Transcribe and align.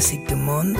Musique 0.00 0.26
du 0.28 0.34
monde. 0.34 0.78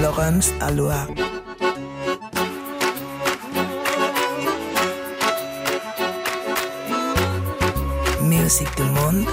Laurence 0.00 0.50
Aloha. 0.62 1.06
Musique 8.22 8.74
du 8.78 8.82
monde 8.84 9.26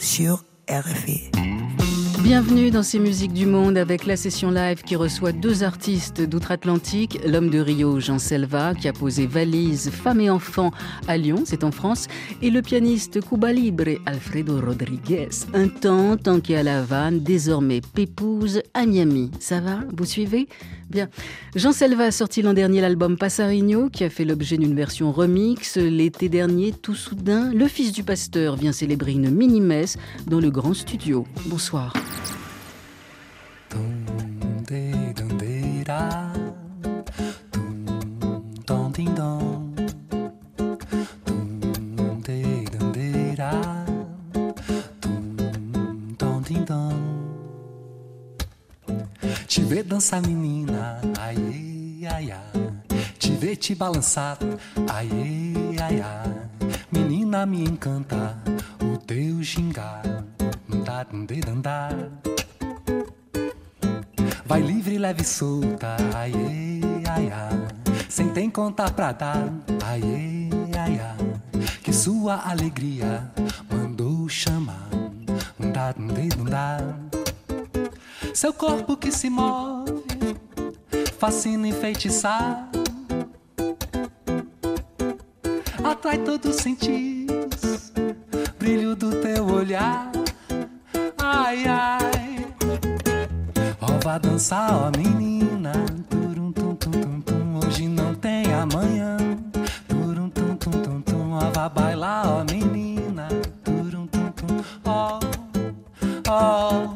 sur 0.00 0.42
RFI. 0.70 1.30
Bienvenue 2.22 2.70
dans 2.70 2.84
ces 2.84 3.00
musiques 3.00 3.32
du 3.32 3.46
monde 3.46 3.76
avec 3.76 4.06
la 4.06 4.16
session 4.16 4.52
live 4.52 4.82
qui 4.82 4.94
reçoit 4.94 5.32
deux 5.32 5.64
artistes 5.64 6.20
d'outre-Atlantique, 6.20 7.18
l'homme 7.26 7.50
de 7.50 7.58
Rio 7.58 7.98
Jean 7.98 8.20
Selva 8.20 8.74
qui 8.74 8.86
a 8.86 8.92
posé 8.92 9.26
valise 9.26 9.90
femme 9.90 10.20
et 10.20 10.30
enfant 10.30 10.70
à 11.08 11.16
Lyon, 11.16 11.42
c'est 11.44 11.64
en 11.64 11.72
France, 11.72 12.06
et 12.40 12.50
le 12.50 12.62
pianiste 12.62 13.20
Cuba 13.20 13.52
Libre 13.52 13.98
Alfredo 14.06 14.60
Rodriguez, 14.60 15.30
un 15.52 15.66
temps 15.66 16.16
tanké 16.16 16.56
à 16.56 16.62
La 16.62 16.78
Havane, 16.78 17.18
désormais 17.18 17.80
pépouse 17.80 18.62
à 18.72 18.86
Miami. 18.86 19.32
Ça 19.40 19.60
va? 19.60 19.80
Vous 19.92 20.04
suivez? 20.04 20.46
Bien. 20.90 21.08
Jean 21.56 21.72
Selva 21.72 22.04
a 22.04 22.10
sorti 22.12 22.42
l'an 22.42 22.52
dernier 22.52 22.82
l'album 22.82 23.16
Passarigno 23.16 23.88
qui 23.88 24.04
a 24.04 24.10
fait 24.10 24.26
l'objet 24.26 24.58
d'une 24.58 24.76
version 24.76 25.10
remix. 25.10 25.76
L'été 25.76 26.28
dernier, 26.28 26.72
tout 26.72 26.94
soudain, 26.94 27.50
le 27.52 27.66
fils 27.66 27.92
du 27.92 28.04
pasteur 28.04 28.56
vient 28.56 28.72
célébrer 28.72 29.12
une 29.12 29.30
mini-messe 29.30 29.96
dans 30.26 30.38
le 30.38 30.50
grand 30.50 30.74
studio. 30.74 31.26
Bonsoir. 31.46 31.94
Te 49.52 49.60
ver 49.60 49.84
dançar, 49.84 50.22
menina, 50.22 50.98
ai, 51.20 52.06
ai, 52.10 52.30
ai. 52.30 52.40
Te 53.18 53.32
ver 53.32 53.54
te 53.56 53.74
balançar, 53.74 54.38
ai, 54.88 55.10
ai, 55.78 56.00
ai. 56.00 56.32
Menina, 56.90 57.44
me 57.44 57.62
encanta 57.62 58.34
o 58.82 58.96
teu 58.96 59.42
gingar. 59.42 60.24
Andar, 60.72 61.06
andar, 61.50 62.10
Vai 64.44 64.60
livre, 64.60 64.98
leve 64.98 65.22
e 65.22 65.24
solta, 65.24 65.96
ai, 66.14 66.32
ai, 67.08 67.30
ai. 67.30 67.68
Sem 68.08 68.28
tem 68.28 68.50
conta 68.50 68.90
pra 68.90 69.12
dar, 69.12 69.48
ai, 69.84 70.02
ai, 70.78 71.00
ai. 71.00 71.62
Que 71.82 71.92
sua 71.92 72.48
alegria 72.50 73.30
mandou 73.70 74.28
chamar. 74.28 74.88
Andar, 75.62 75.94
andar, 75.98 76.98
Seu 78.34 78.52
corpo 78.52 78.96
que 78.96 79.10
se 79.10 79.30
move, 79.30 80.02
fascina 81.18 81.68
enfeitiçar. 81.68 82.68
Atrai 85.84 86.18
todos 86.18 86.56
os 86.56 86.62
sentidos, 86.62 87.92
brilho 88.58 88.94
do 88.96 89.20
teu 89.20 89.46
olhar. 89.46 90.10
Ai, 91.18 91.64
ai. 91.66 91.91
Vá 94.12 94.18
dançar, 94.18 94.70
ó 94.74 94.90
menina. 94.94 95.72
Turum, 96.10 96.52
tum, 96.52 96.74
tum, 96.74 96.90
tum, 96.90 97.20
tum. 97.22 97.60
Hoje 97.66 97.88
não 97.88 98.14
tem 98.14 98.44
amanhã. 98.52 99.16
Turum, 99.88 100.28
tum, 100.28 100.54
tum, 100.54 100.70
tum, 100.70 101.00
tum. 101.00 101.32
Ó, 101.32 101.50
vá 101.54 101.66
bailar, 101.66 102.28
ó 102.28 102.44
menina. 102.44 103.26
Turum, 103.64 104.06
tum, 104.08 104.30
tum. 104.32 104.64
Ó, 104.84 105.18
ó. 106.28 106.88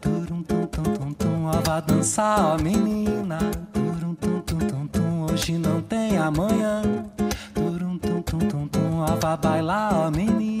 Turum, 0.00 0.42
tum, 0.42 0.66
tum, 0.66 0.82
tum, 0.82 1.12
tum. 1.12 1.44
Ó, 1.44 1.60
vá 1.62 1.80
dançar, 1.80 2.40
ó 2.40 2.56
menina. 2.56 3.38
Turum, 3.70 4.14
tum, 4.14 4.40
tum, 4.40 4.58
tum, 4.60 4.86
tum. 4.86 5.26
Hoje 5.30 5.58
não 5.58 5.82
tem 5.82 6.16
amanhã. 6.16 6.80
Turum, 7.52 7.98
tum, 7.98 8.22
tum, 8.22 8.38
tum, 8.38 8.66
tum. 8.68 9.00
Ó, 9.00 9.16
vá 9.20 9.36
bailar, 9.36 10.06
ó 10.06 10.10
menina. 10.10 10.51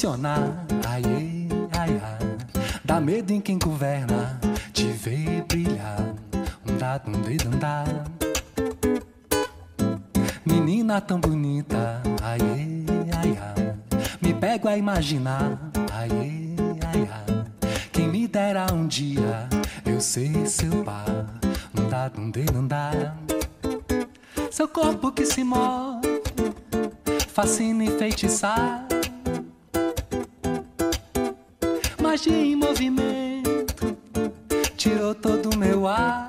Revolucionar, 0.00 0.66
ai, 0.88 1.02
ai, 1.78 2.00
ai. 2.02 2.38
Dá 2.84 3.00
medo 3.00 3.32
em 3.32 3.40
quem 3.40 3.58
governa, 3.58 4.40
te 4.72 4.84
ver 4.84 5.44
brilhar. 5.46 6.14
Um 6.66 6.76
dado, 6.78 7.10
um 7.10 7.20
dedo, 7.20 7.48
andar. 7.48 7.86
Menina 10.44 11.00
tão 11.00 11.20
bonita, 11.20 12.00
ai, 12.22 12.40
ai, 13.18 13.38
ai. 13.38 13.76
Me 14.22 14.32
pego 14.32 14.68
a 14.68 14.76
imaginar, 14.76 15.58
ai, 15.92 16.10
ai, 16.86 17.08
ai. 17.12 17.44
Quem 17.92 18.08
me 18.08 18.26
dera 18.26 18.72
um 18.72 18.86
dia 18.86 19.48
eu 19.84 20.00
ser 20.00 20.46
seu 20.46 20.82
par. 20.82 21.26
Um 21.78 21.88
dado, 21.88 22.20
um 22.20 22.30
dedo, 22.30 22.58
andar. 22.58 23.16
Seu 24.50 24.66
corpo 24.66 25.12
que 25.12 25.26
se 25.26 25.44
move, 25.44 26.22
fascina 27.28 27.84
e 27.84 27.98
feitiçar. 27.98 28.89
Magia 32.10 32.32
em 32.32 32.56
movimento, 32.56 33.96
tirou 34.76 35.14
todo 35.14 35.54
o 35.54 35.56
meu 35.56 35.86
ar. 35.86 36.26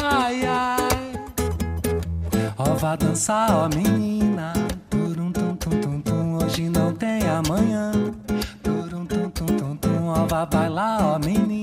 Ai, 0.00 0.46
ai. 0.46 1.12
Ó, 2.56 2.76
vá 2.76 2.94
dançar, 2.94 3.50
ó 3.50 3.68
menina. 3.68 4.52
Turum, 4.88 5.32
tum, 5.32 5.56
tum, 5.56 5.80
tum, 5.80 6.00
tum. 6.00 6.36
Hoje 6.36 6.68
não 6.68 6.94
tem 6.94 7.20
amanhã. 7.26 7.90
Turum, 8.62 9.04
tum, 9.06 9.28
tum, 9.30 9.46
tum, 9.46 9.76
tum. 9.76 10.06
Ó, 10.06 10.24
vá 10.28 10.46
bailar, 10.46 11.04
ó 11.04 11.18
menina. 11.18 11.59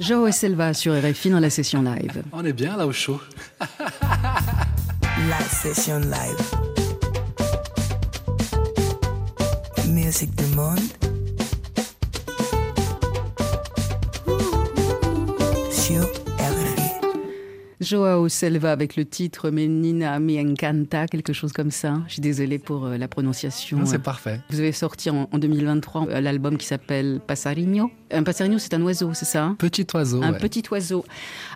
Et 0.00 0.32
Selva 0.32 0.74
sur 0.74 0.94
RFI 0.94 1.30
dans 1.30 1.40
la 1.40 1.50
session 1.50 1.82
live. 1.82 2.22
On 2.32 2.44
est 2.44 2.52
bien 2.52 2.76
là 2.76 2.86
au 2.86 2.92
chaud. 2.92 3.20
La 5.28 5.40
session 5.40 5.98
live. 5.98 6.36
Musique 9.88 10.34
du 10.36 10.44
monde. 10.54 10.78
Sur 15.72 16.04
RFI. 16.38 16.88
Joao 17.80 18.28
Selva 18.28 18.70
avec 18.70 18.94
le 18.94 19.04
titre 19.04 19.50
Menina 19.50 20.20
me 20.20 20.40
encanta, 20.40 21.08
quelque 21.08 21.32
chose 21.32 21.52
comme 21.52 21.72
ça. 21.72 22.02
Je 22.06 22.14
suis 22.14 22.22
désolée 22.22 22.58
pour 22.58 22.86
euh, 22.86 22.98
la 22.98 23.08
prononciation. 23.08 23.84
C'est 23.84 23.98
parfait. 23.98 24.40
Vous 24.50 24.60
avez 24.60 24.72
sorti 24.72 25.10
en, 25.10 25.26
2023 25.32 26.06
euh, 26.08 26.20
l'album 26.20 26.56
qui 26.56 26.66
s'appelle 26.66 27.20
Passarinho. 27.26 27.90
Un 28.10 28.22
passarinho, 28.22 28.58
c'est 28.58 28.74
un 28.74 28.82
oiseau, 28.82 29.12
c'est 29.14 29.24
ça 29.24 29.54
Petit 29.58 29.86
oiseau. 29.94 30.22
Un 30.22 30.32
petit 30.32 30.62
oiseau. 30.70 31.04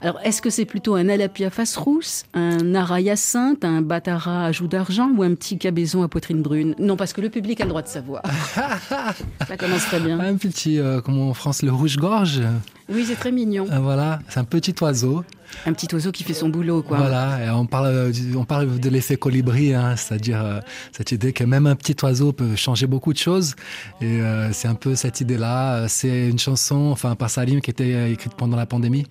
Alors, 0.01 0.19
est-ce 0.25 0.43
que 0.43 0.51
c'est 0.51 0.65
plutôt 0.65 0.95
un 0.95 1.09
alapia 1.09 1.51
face 1.51 1.77
rousse, 1.77 2.25
un 2.35 2.75
arayacinthe, 2.75 3.65
un 3.65 3.83
batara 3.83 4.47
à 4.47 4.53
joues 4.53 4.69
d'argent 4.69 5.11
ou 5.17 5.23
un 5.23 5.35
petit 5.35 5.59
cabaison 5.59 6.03
à 6.03 6.09
poitrine 6.09 6.43
brune? 6.43 6.75
Non, 6.79 6.97
parce 6.97 7.13
que 7.13 7.21
le 7.21 7.31
public 7.31 7.61
a 7.61 7.65
le 7.65 7.71
droit 7.71 7.83
de 7.83 7.89
savoir. 7.89 8.23
ça 9.49 9.57
commence 9.57 9.87
très 9.87 10.01
bien. 10.01 10.21
Un 10.21 10.37
petit, 10.37 10.79
euh, 10.79 11.01
comme 11.01 11.19
en 11.21 11.35
France, 11.35 11.63
le 11.63 11.73
rouge-gorge? 11.73 12.43
Oui, 12.89 13.05
c'est 13.07 13.17
très 13.17 13.33
mignon. 13.33 13.67
voilà, 13.81 14.19
c'est 14.29 14.41
un 14.41 14.45
petit 14.45 14.75
oiseau. 14.81 15.25
Un 15.67 15.73
petit 15.73 15.93
oiseau 15.95 16.13
qui 16.13 16.25
fait 16.25 16.35
son 16.35 16.49
boulot, 16.49 16.83
quoi. 16.83 16.99
Voilà, 16.99 17.45
et 17.45 17.51
on 17.51 17.67
parle, 17.67 18.13
on 18.37 18.45
parle 18.45 18.79
de 18.81 18.89
l'effet 18.89 19.17
colibri, 19.17 19.75
hein, 19.75 19.97
c'est-à-dire 19.97 20.43
euh, 20.43 20.61
cette 20.93 21.13
idée 21.13 21.33
que 21.33 21.45
même 21.45 21.67
un 21.67 21.77
petit 21.77 21.97
oiseau 22.03 22.33
peut 22.33 22.57
changer 22.57 22.87
beaucoup 22.87 23.13
de 23.13 23.19
choses. 23.19 23.55
Et 24.01 24.21
euh, 24.21 24.53
c'est 24.53 24.69
un 24.69 24.75
peu 24.75 24.95
cette 24.95 25.21
idée-là. 25.21 25.89
C'est 25.89 26.29
une 26.29 26.39
chanson, 26.43 26.91
enfin, 26.91 27.15
par 27.15 27.31
Salim, 27.31 27.61
qui 27.61 27.71
était 27.71 28.13
écrite 28.13 28.35
pendant 28.35 28.57
la 28.57 28.67
pandémie. 28.67 29.07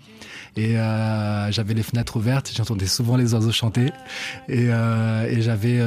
Et 0.57 0.77
euh, 0.77 1.51
j'avais 1.51 1.73
les 1.73 1.83
fenêtres 1.83 2.17
ouvertes, 2.17 2.51
j'entendais 2.55 2.85
souvent 2.85 3.15
les 3.15 3.33
oiseaux 3.33 3.51
chanter. 3.51 3.87
Et, 4.49 4.65
et 4.65 5.41
j'avais 5.41 5.81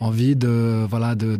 envie 0.00 0.36
de, 0.36 0.86
voilà, 0.88 1.14
de, 1.14 1.38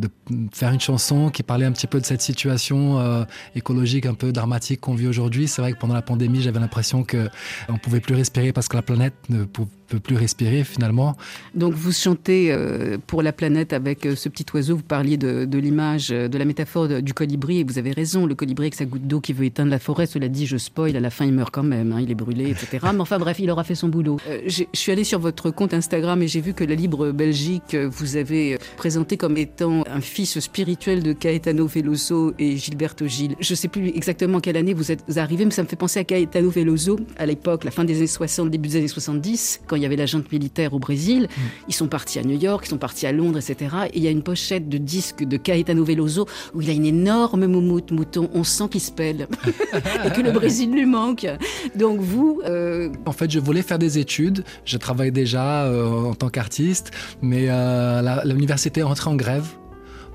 faire 0.52 0.72
une 0.72 0.80
chanson 0.80 1.30
qui 1.30 1.42
parlait 1.42 1.66
un 1.66 1.72
petit 1.72 1.86
peu 1.86 2.00
de 2.00 2.06
cette 2.06 2.22
situation 2.22 3.26
écologique 3.54 4.06
un 4.06 4.14
peu 4.14 4.32
dramatique 4.32 4.80
qu'on 4.80 4.94
vit 4.94 5.08
aujourd'hui. 5.08 5.48
C'est 5.48 5.62
vrai 5.62 5.72
que 5.72 5.78
pendant 5.78 5.94
la 5.94 6.02
pandémie, 6.02 6.42
j'avais 6.42 6.60
l'impression 6.60 7.04
qu'on 7.04 7.78
pouvait 7.78 8.00
plus 8.00 8.14
respirer 8.14 8.52
parce 8.52 8.68
que 8.68 8.76
la 8.76 8.82
planète 8.82 9.14
ne 9.30 9.44
peut 9.88 9.98
plus 9.98 10.16
respirer 10.16 10.64
finalement. 10.64 11.16
Donc 11.54 11.74
vous 11.74 11.92
chantez 11.92 12.52
euh, 12.52 12.98
pour 13.06 13.22
la 13.22 13.32
planète 13.32 13.72
avec 13.72 14.06
euh, 14.06 14.14
ce 14.14 14.28
petit 14.28 14.44
oiseau, 14.54 14.76
vous 14.76 14.82
parliez 14.82 15.16
de, 15.16 15.58
l'image, 15.58 16.08
euh, 16.10 16.28
de 16.28 16.38
la 16.38 16.44
métaphore 16.44 16.88
du 17.02 17.14
colibri, 17.14 17.60
et 17.60 17.64
vous 17.64 17.78
avez 17.78 17.92
raison, 17.92 18.26
le 18.26 18.34
colibri 18.34 18.66
avec 18.66 18.74
sa 18.74 18.84
goutte 18.84 19.06
d'eau 19.06 19.20
qui 19.20 19.32
veut 19.32 19.46
éteindre 19.46 19.70
la 19.70 19.78
forêt, 19.78 20.06
cela 20.06 20.28
dit, 20.28 20.46
je 20.46 20.56
spoil, 20.56 20.94
à 20.96 21.00
la 21.00 21.10
fin 21.10 21.24
il 21.24 21.32
meurt 21.32 21.52
quand 21.52 21.62
même, 21.62 21.92
hein, 21.92 22.00
il 22.00 22.10
est 22.10 22.14
brûlé, 22.14 22.50
etc. 22.50 22.86
Mais 22.92 23.00
enfin 23.00 23.18
bref, 23.18 23.38
il 23.40 23.50
aura 23.50 23.64
fait 23.64 23.74
son 23.74 23.88
boulot. 23.88 24.18
je 24.46 24.64
suis 24.72 24.92
allée 24.92 25.04
sur 25.04 25.18
votre 25.18 25.50
compte 25.50 25.72
Instagram 25.72 26.22
et 26.22 26.28
j'ai 26.28 26.40
vu 26.40 26.52
que 26.52 26.64
la 26.64 26.74
Libre 26.74 27.10
Belgique, 27.12 27.74
vous 27.74 28.16
avez 28.16 28.58
présenté 28.76 29.16
comme 29.16 29.36
étant 29.36 29.84
un 29.86 30.00
fils 30.00 30.38
spirituel 30.40 31.02
de 31.02 31.12
Caetano 31.12 31.66
Veloso 31.66 32.34
et 32.38 32.56
Gilberto 32.56 33.06
Gil. 33.06 33.36
Je 33.40 33.52
ne 33.52 33.56
sais 33.56 33.68
plus 33.68 33.88
exactement 33.88 34.40
quelle 34.40 34.56
année 34.56 34.74
vous 34.74 34.92
êtes 34.92 35.16
arrivé, 35.16 35.44
mais 35.44 35.50
ça 35.50 35.62
me 35.62 35.68
fait 35.68 35.76
penser 35.76 36.00
à 36.00 36.04
Caetano 36.04 36.50
Veloso 36.50 36.98
à 37.16 37.26
l'époque, 37.26 37.64
la 37.64 37.70
fin 37.70 37.84
des 37.84 37.96
années 37.96 38.06
60, 38.06 38.50
début 38.50 38.68
des 38.68 38.76
années 38.76 38.88
70, 38.88 39.60
quand 39.66 39.77
il 39.78 39.82
y 39.82 39.86
avait 39.86 39.96
la 39.96 40.06
junte 40.06 40.30
militaire 40.30 40.74
au 40.74 40.78
Brésil. 40.78 41.28
Mm. 41.28 41.40
Ils 41.68 41.74
sont 41.74 41.88
partis 41.88 42.18
à 42.18 42.22
New 42.22 42.38
York, 42.38 42.64
ils 42.66 42.70
sont 42.70 42.78
partis 42.78 43.06
à 43.06 43.12
Londres, 43.12 43.38
etc. 43.38 43.76
Et 43.92 43.98
il 43.98 44.04
y 44.04 44.08
a 44.08 44.10
une 44.10 44.22
pochette 44.22 44.68
de 44.68 44.78
disques 44.78 45.24
de 45.24 45.36
Caetano 45.36 45.84
Veloso 45.84 46.26
où 46.54 46.60
il 46.60 46.70
a 46.70 46.72
une 46.72 46.86
énorme 46.86 47.46
moumoute 47.46 47.90
mouton. 47.90 48.28
On 48.34 48.44
sent 48.44 48.68
qu'il 48.70 48.80
se 48.80 48.92
pèle 48.92 49.28
et 50.04 50.10
que 50.10 50.20
le 50.20 50.32
Brésil 50.32 50.70
lui 50.70 50.86
manque. 50.86 51.26
Donc 51.74 52.00
vous... 52.00 52.42
Euh, 52.44 52.90
en 53.06 53.12
fait, 53.12 53.30
je 53.30 53.38
voulais 53.38 53.62
faire 53.62 53.78
des 53.78 53.98
études. 53.98 54.44
Je 54.64 54.76
travaille 54.76 55.12
déjà 55.12 55.64
euh, 55.64 56.10
en 56.10 56.14
tant 56.14 56.28
qu'artiste, 56.28 56.90
mais 57.22 57.46
euh, 57.48 58.24
l'université 58.24 58.80
est 58.80 58.84
entrée 58.84 59.10
en 59.10 59.16
grève 59.16 59.46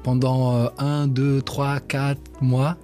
pendant 0.03 0.69
un, 0.77 1.07
deux, 1.07 1.41
trois, 1.41 1.79
quatre 1.79 2.19
mois. 2.41 2.77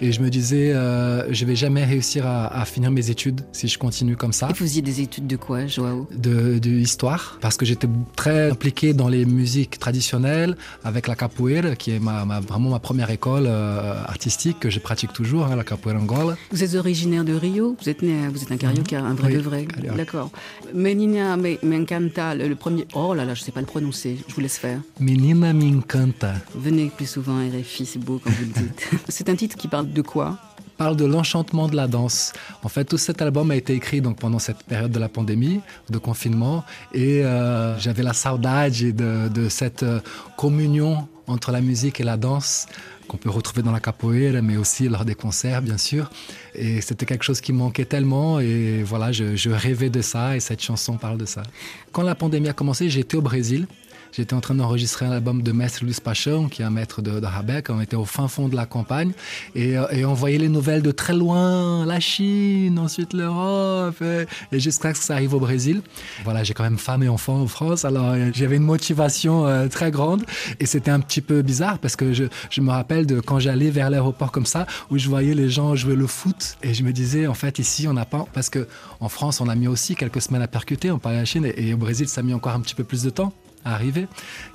Et 0.00 0.12
je 0.12 0.20
me 0.20 0.30
disais, 0.30 0.72
euh, 0.72 1.32
je 1.32 1.44
vais 1.44 1.56
jamais 1.56 1.84
réussir 1.84 2.26
à, 2.26 2.64
finir 2.64 2.90
mes 2.90 3.10
études 3.10 3.42
si 3.52 3.68
je 3.68 3.78
continue 3.78 4.16
comme 4.16 4.32
ça. 4.32 4.46
Et 4.46 4.52
vous 4.52 4.58
faisiez 4.58 4.82
des 4.82 5.00
études 5.00 5.26
de 5.26 5.36
quoi, 5.36 5.66
Joao? 5.66 6.08
De, 6.16 6.58
de 6.58 6.70
histoire, 6.70 7.38
parce 7.40 7.56
que 7.56 7.64
j'étais 7.64 7.88
très 8.16 8.50
impliqué 8.50 8.92
dans 8.92 9.08
les 9.08 9.24
musiques 9.24 9.78
traditionnelles 9.78 10.56
avec 10.84 11.06
la 11.06 11.14
capoeira, 11.14 11.76
qui 11.76 11.92
est 11.92 11.98
ma, 11.98 12.24
vraiment 12.40 12.70
ma 12.70 12.78
première 12.78 13.10
école 13.10 13.44
euh, 13.46 14.02
artistique 14.04 14.60
que 14.60 14.70
je 14.70 14.78
pratique 14.80 15.12
toujours, 15.12 15.46
hein, 15.46 15.56
la 15.56 15.64
capoeira 15.64 15.98
angola. 15.98 16.36
Vous 16.50 16.62
êtes 16.62 16.74
originaire 16.74 17.24
de 17.24 17.34
Rio 17.34 17.76
Vous 17.80 17.88
êtes 17.88 18.02
né, 18.02 18.28
vous 18.28 18.42
êtes 18.42 18.52
un 18.52 18.56
carioca, 18.56 19.00
un 19.00 19.14
vrai 19.14 19.34
de 19.34 19.40
vrai. 19.40 19.66
D'accord. 19.96 20.30
Menina 20.74 21.36
me, 21.36 21.58
me 21.62 21.82
encanta, 21.82 22.34
le, 22.34 22.54
premier. 22.54 22.86
Oh 22.94 23.14
là 23.14 23.24
là, 23.24 23.34
je 23.34 23.42
sais 23.42 23.52
pas 23.52 23.60
le 23.60 23.66
prononcer. 23.66 24.18
Je 24.28 24.34
vous 24.34 24.40
laisse 24.40 24.58
faire. 24.58 24.80
Menina 25.00 25.52
me 25.52 25.78
encanta. 25.78 26.34
Venez 26.54 26.90
plus 26.94 27.06
souvent 27.06 27.38
à 27.38 27.44
RFI, 27.44 27.86
c'est 27.86 27.98
beau 27.98 28.20
quand 28.22 28.30
vous 28.30 28.44
le 28.44 28.62
dites. 28.62 28.88
c'est 29.08 29.28
un 29.28 29.36
titre 29.36 29.56
qui 29.56 29.65
parle 29.68 29.92
de 29.92 30.02
quoi 30.02 30.38
parle 30.76 30.96
de 30.96 31.04
l'enchantement 31.04 31.68
de 31.68 31.76
la 31.76 31.86
danse. 31.86 32.32
En 32.62 32.68
fait, 32.68 32.84
tout 32.84 32.98
cet 32.98 33.22
album 33.22 33.50
a 33.50 33.56
été 33.56 33.72
écrit 33.72 34.00
donc 34.00 34.18
pendant 34.18 34.38
cette 34.38 34.62
période 34.64 34.92
de 34.92 34.98
la 34.98 35.08
pandémie, 35.08 35.60
de 35.90 35.98
confinement, 35.98 36.64
et 36.92 37.24
euh, 37.24 37.78
j'avais 37.78 38.02
la 38.02 38.12
saudade 38.12 38.72
de, 38.72 39.48
cette 39.48 39.82
euh, 39.82 40.00
communion 40.36 41.08
entre 41.26 41.50
la 41.50 41.60
musique 41.60 42.00
et 42.00 42.04
la 42.04 42.16
danse 42.16 42.66
qu'on 43.08 43.16
peut 43.16 43.30
retrouver 43.30 43.62
dans 43.62 43.70
la 43.70 43.78
capoeira, 43.78 44.42
mais 44.42 44.56
aussi 44.56 44.88
lors 44.88 45.04
des 45.04 45.14
concerts, 45.14 45.62
bien 45.62 45.78
sûr. 45.78 46.10
Et 46.56 46.80
c'était 46.80 47.06
quelque 47.06 47.22
chose 47.22 47.40
qui 47.40 47.52
manquait 47.52 47.84
tellement, 47.84 48.40
et 48.40 48.82
voilà, 48.82 49.12
je 49.12 49.50
rêvais 49.50 49.90
de 49.90 50.02
ça, 50.02 50.36
et 50.36 50.40
cette 50.40 50.60
chanson 50.60 50.96
parle 50.96 51.16
de 51.16 51.24
ça. 51.24 51.44
Quand 51.92 52.02
la 52.02 52.16
pandémie 52.16 52.48
a 52.48 52.52
commencé, 52.52 52.90
j'étais 52.90 53.16
au 53.16 53.22
Brésil, 53.22 53.68
J'étais 54.16 54.32
en 54.32 54.40
train 54.40 54.54
d'enregistrer 54.54 55.04
un 55.04 55.10
album 55.10 55.42
de 55.42 55.52
Maître 55.52 55.80
Luis 55.82 55.98
Pachon, 56.02 56.48
qui 56.48 56.62
est 56.62 56.64
un 56.64 56.70
maître 56.70 57.02
de, 57.02 57.20
de. 57.20 57.26
On 57.68 57.82
était 57.82 57.96
au 57.96 58.06
fin 58.06 58.28
fond 58.28 58.48
de 58.48 58.56
la 58.56 58.64
campagne 58.64 59.12
et, 59.54 59.76
euh, 59.76 59.86
et 59.90 60.06
on 60.06 60.14
voyait 60.14 60.38
les 60.38 60.48
nouvelles 60.48 60.80
de 60.80 60.90
très 60.90 61.12
loin, 61.12 61.84
la 61.84 62.00
Chine, 62.00 62.78
ensuite 62.78 63.12
l'Europe, 63.12 64.00
et, 64.00 64.58
jusqu'à 64.58 64.94
ce 64.94 65.00
que 65.00 65.04
ça 65.04 65.12
arrive 65.12 65.34
au 65.34 65.38
Brésil. 65.38 65.82
Voilà, 66.24 66.44
j'ai 66.44 66.54
quand 66.54 66.62
même 66.62 66.78
femme 66.78 67.02
et 67.02 67.10
enfant 67.10 67.42
en 67.42 67.46
France, 67.46 67.84
alors 67.84 68.06
euh, 68.06 68.30
j'avais 68.32 68.56
une 68.56 68.62
motivation 68.62 69.46
euh, 69.46 69.68
très 69.68 69.90
grande 69.90 70.24
et 70.60 70.64
c'était 70.64 70.90
un 70.90 71.00
petit 71.00 71.20
peu 71.20 71.42
bizarre 71.42 71.78
parce 71.78 71.94
que 71.94 72.14
je, 72.14 72.24
me 72.62 72.70
rappelle 72.70 73.04
de 73.04 73.20
quand 73.20 73.38
j'allais 73.38 73.68
vers 73.68 73.90
l'aéroport 73.90 74.32
comme 74.32 74.46
ça, 74.46 74.66
où 74.88 74.96
je 74.96 75.10
voyais 75.10 75.34
les 75.34 75.50
gens 75.50 75.76
jouer 75.76 75.94
le 75.94 76.06
foot 76.06 76.56
et 76.62 76.72
je 76.72 76.84
me 76.84 76.92
disais, 76.92 77.26
en 77.26 77.34
fait, 77.34 77.58
ici, 77.58 77.86
on 77.86 77.92
n'a 77.92 78.06
pas, 78.06 78.24
parce 78.32 78.48
que 78.48 78.66
en 79.00 79.10
France, 79.10 79.42
on 79.42 79.48
a 79.50 79.54
mis 79.54 79.68
aussi 79.68 79.94
quelques 79.94 80.22
semaines 80.22 80.40
à 80.40 80.48
percuter, 80.48 80.90
on 80.90 80.98
parlait 80.98 81.18
à 81.18 81.20
la 81.20 81.26
Chine 81.26 81.46
et 81.54 81.74
au 81.74 81.76
Brésil, 81.76 82.08
ça 82.08 82.22
a 82.22 82.24
mis 82.24 82.32
encore 82.32 82.54
un 82.54 82.60
petit 82.60 82.74
peu 82.74 82.84
plus 82.84 83.02
de 83.02 83.10
temps 83.10 83.34
arriver. 83.66 84.08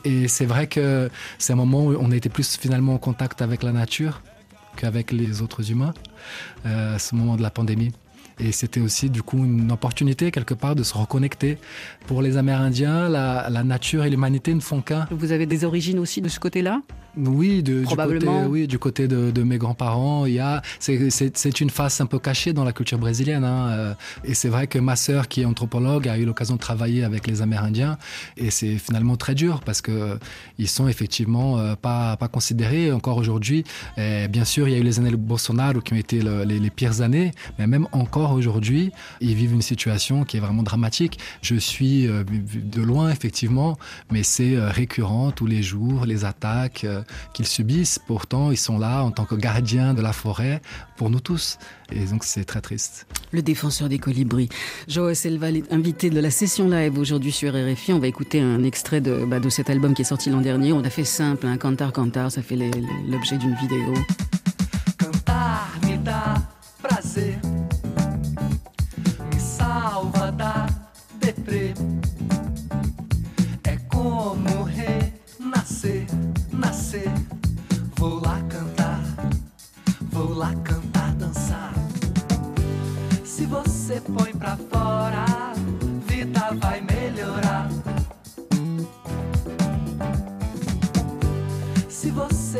Et 0.05 0.27
c'est 0.27 0.45
vrai 0.45 0.67
que 0.67 1.09
c'est 1.37 1.53
un 1.53 1.57
moment 1.57 1.85
où 1.85 1.95
on 1.99 2.11
était 2.11 2.29
plus 2.29 2.57
finalement 2.57 2.95
en 2.95 2.97
contact 2.97 3.41
avec 3.41 3.63
la 3.63 3.71
nature 3.71 4.21
qu'avec 4.77 5.11
les 5.11 5.41
autres 5.41 5.71
humains, 5.71 5.93
euh, 6.65 6.97
ce 6.97 7.15
moment 7.15 7.35
de 7.35 7.41
la 7.41 7.49
pandémie. 7.49 7.91
Et 8.39 8.51
c'était 8.51 8.79
aussi 8.79 9.09
du 9.09 9.21
coup 9.21 9.37
une 9.37 9.71
opportunité 9.71 10.31
quelque 10.31 10.53
part 10.53 10.75
de 10.75 10.83
se 10.83 10.95
reconnecter. 10.95 11.57
Pour 12.07 12.21
les 12.21 12.37
Amérindiens, 12.37 13.07
la, 13.09 13.49
la 13.49 13.63
nature 13.63 14.03
et 14.03 14.09
l'humanité 14.09 14.53
ne 14.53 14.59
font 14.59 14.81
qu'un. 14.81 15.07
Vous 15.11 15.31
avez 15.31 15.45
des 15.45 15.63
origines 15.63 15.99
aussi 15.99 16.21
de 16.21 16.29
ce 16.29 16.39
côté-là? 16.39 16.81
Oui, 17.17 17.61
de, 17.61 17.81
Du 17.81 17.95
côté, 17.95 18.27
oui, 18.47 18.67
du 18.67 18.79
côté 18.79 19.09
de, 19.09 19.31
de 19.31 19.43
mes 19.43 19.57
grands-parents, 19.57 20.25
il 20.25 20.33
y 20.35 20.39
a, 20.39 20.61
c'est 20.79 21.59
une 21.59 21.69
face 21.69 21.99
un 21.99 22.05
peu 22.05 22.19
cachée 22.19 22.53
dans 22.53 22.63
la 22.63 22.71
culture 22.71 22.97
brésilienne. 22.97 23.43
Hein, 23.43 23.67
euh, 23.69 23.93
et 24.23 24.33
c'est 24.33 24.47
vrai 24.47 24.67
que 24.67 24.79
ma 24.79 24.95
sœur, 24.95 25.27
qui 25.27 25.41
est 25.41 25.45
anthropologue, 25.45 26.07
a 26.07 26.17
eu 26.17 26.23
l'occasion 26.23 26.55
de 26.55 26.61
travailler 26.61 27.03
avec 27.03 27.27
les 27.27 27.41
Amérindiens, 27.41 27.97
et 28.37 28.49
c'est 28.49 28.77
finalement 28.77 29.17
très 29.17 29.35
dur 29.35 29.59
parce 29.65 29.81
que 29.81 30.17
ils 30.57 30.69
sont 30.69 30.87
effectivement 30.87 31.59
euh, 31.59 31.75
pas 31.75 32.15
pas 32.15 32.29
considérés 32.29 32.93
encore 32.93 33.17
aujourd'hui. 33.17 33.65
Bien 33.97 34.45
sûr, 34.45 34.69
il 34.69 34.71
y 34.71 34.75
a 34.75 34.79
eu 34.79 34.83
les 34.83 34.99
années 34.99 35.11
Bolsonaro 35.11 35.81
qui 35.81 35.93
ont 35.93 35.97
été 35.97 36.21
les, 36.21 36.59
les 36.59 36.69
pires 36.69 37.01
années, 37.01 37.31
mais 37.59 37.67
même 37.67 37.87
encore 37.91 38.31
aujourd'hui, 38.31 38.91
ils 39.19 39.35
vivent 39.35 39.53
une 39.53 39.61
situation 39.61 40.23
qui 40.23 40.37
est 40.37 40.39
vraiment 40.39 40.63
dramatique. 40.63 41.19
Je 41.41 41.55
suis 41.55 42.00
euh, 42.07 42.23
de 42.23 42.81
loin 42.81 43.09
effectivement, 43.09 43.77
mais 44.11 44.23
c'est 44.23 44.57
récurrent 44.57 45.31
tous 45.31 45.45
les 45.45 45.63
jours, 45.63 46.05
les 46.05 46.25
attaques 46.25 46.85
qu'ils 47.33 47.47
subissent. 47.47 47.99
Pourtant, 47.99 48.51
ils 48.51 48.57
sont 48.57 48.77
là 48.77 49.03
en 49.03 49.11
tant 49.11 49.25
que 49.25 49.35
gardiens 49.35 49.93
de 49.93 50.01
la 50.01 50.13
forêt 50.13 50.61
pour 50.97 51.09
nous 51.09 51.19
tous. 51.19 51.57
Et 51.91 52.05
donc, 52.05 52.23
c'est 52.23 52.45
très 52.45 52.61
triste. 52.61 53.07
Le 53.31 53.41
défenseur 53.41 53.89
des 53.89 53.99
colibris. 53.99 54.49
Joël 54.87 55.15
Selval 55.15 55.57
est 55.57 55.73
invité 55.73 56.09
de 56.09 56.19
la 56.19 56.31
session 56.31 56.69
live 56.69 56.97
aujourd'hui 56.97 57.31
sur 57.31 57.53
RFI. 57.53 57.93
On 57.93 57.99
va 57.99 58.07
écouter 58.07 58.39
un 58.41 58.63
extrait 58.63 59.01
de, 59.01 59.25
bah, 59.25 59.39
de 59.39 59.49
cet 59.49 59.69
album 59.69 59.93
qui 59.93 60.03
est 60.03 60.05
sorti 60.05 60.29
l'an 60.29 60.41
dernier. 60.41 60.73
On 60.73 60.83
a 60.83 60.89
fait 60.89 61.03
simple, 61.03 61.47
un 61.47 61.53
hein, 61.53 61.57
cantar 61.57 61.91
cantar, 61.91 62.31
ça 62.31 62.41
fait 62.41 62.57
l'objet 63.07 63.37
d'une 63.37 63.55
vidéo. 63.55 63.93
Cantar 64.97 65.67
me 65.83 66.60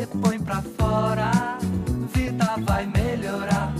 põe 0.06 0.38
pra 0.38 0.62
fora, 0.62 1.58
vida 2.14 2.56
vai 2.60 2.86
melhorar. 2.86 3.72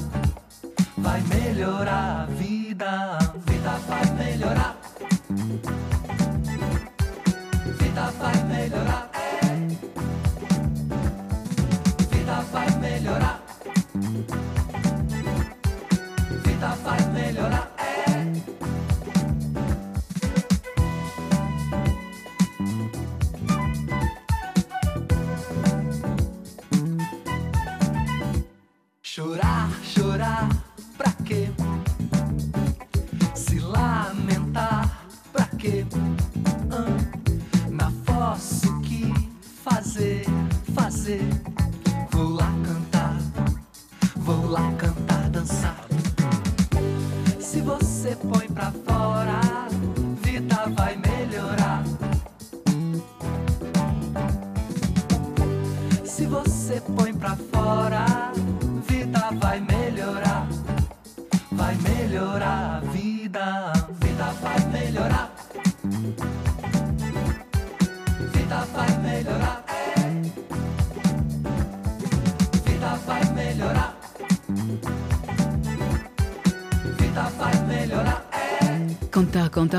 Vai 0.97 1.21
melhorar 1.23 2.23
a 2.23 2.27
vida, 2.27 3.19
vida 3.47 4.72
cantar, 44.77 45.29
dançar. 45.31 45.85
Se 47.41 47.61
você 47.61 48.17
põe 48.17 48.49
pra 48.49 48.73
fora, 48.87 49.41
vida 50.23 50.67
vai 50.77 50.97
melhorar. 50.97 51.85
Se 56.05 56.27
você 56.27 56.81
põe 56.97 57.13
pra 57.15 57.37
fora, 57.37 58.33
vida 58.89 59.31
vai 59.41 59.61
melhorar. 59.61 60.49
Vai 61.51 61.75
melhorar. 61.77 62.82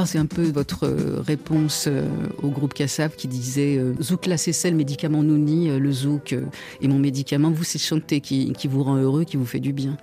C'est 0.05 0.17
un 0.17 0.25
peu 0.25 0.43
votre 0.49 0.87
réponse 1.25 1.85
euh, 1.87 2.07
au 2.41 2.49
groupe 2.49 2.73
Kassav 2.73 3.15
qui 3.15 3.27
disait 3.27 3.77
euh, 3.77 3.93
Zouk 4.01 4.25
la 4.25 4.37
c'est 4.37 4.69
le 4.69 4.75
médicament 4.75 5.23
Nouni, 5.23 5.69
euh, 5.69 5.79
le 5.79 5.91
Zouk 5.91 6.33
est 6.33 6.87
mon 6.87 6.99
médicament. 6.99 7.51
Vous, 7.51 7.63
c'est 7.63 7.79
chanter 7.79 8.21
qui, 8.21 8.53
qui 8.53 8.67
vous 8.67 8.83
rend 8.83 8.97
heureux, 8.97 9.23
qui 9.23 9.37
vous 9.37 9.45
fait 9.45 9.59
du 9.59 9.73
bien. 9.73 9.97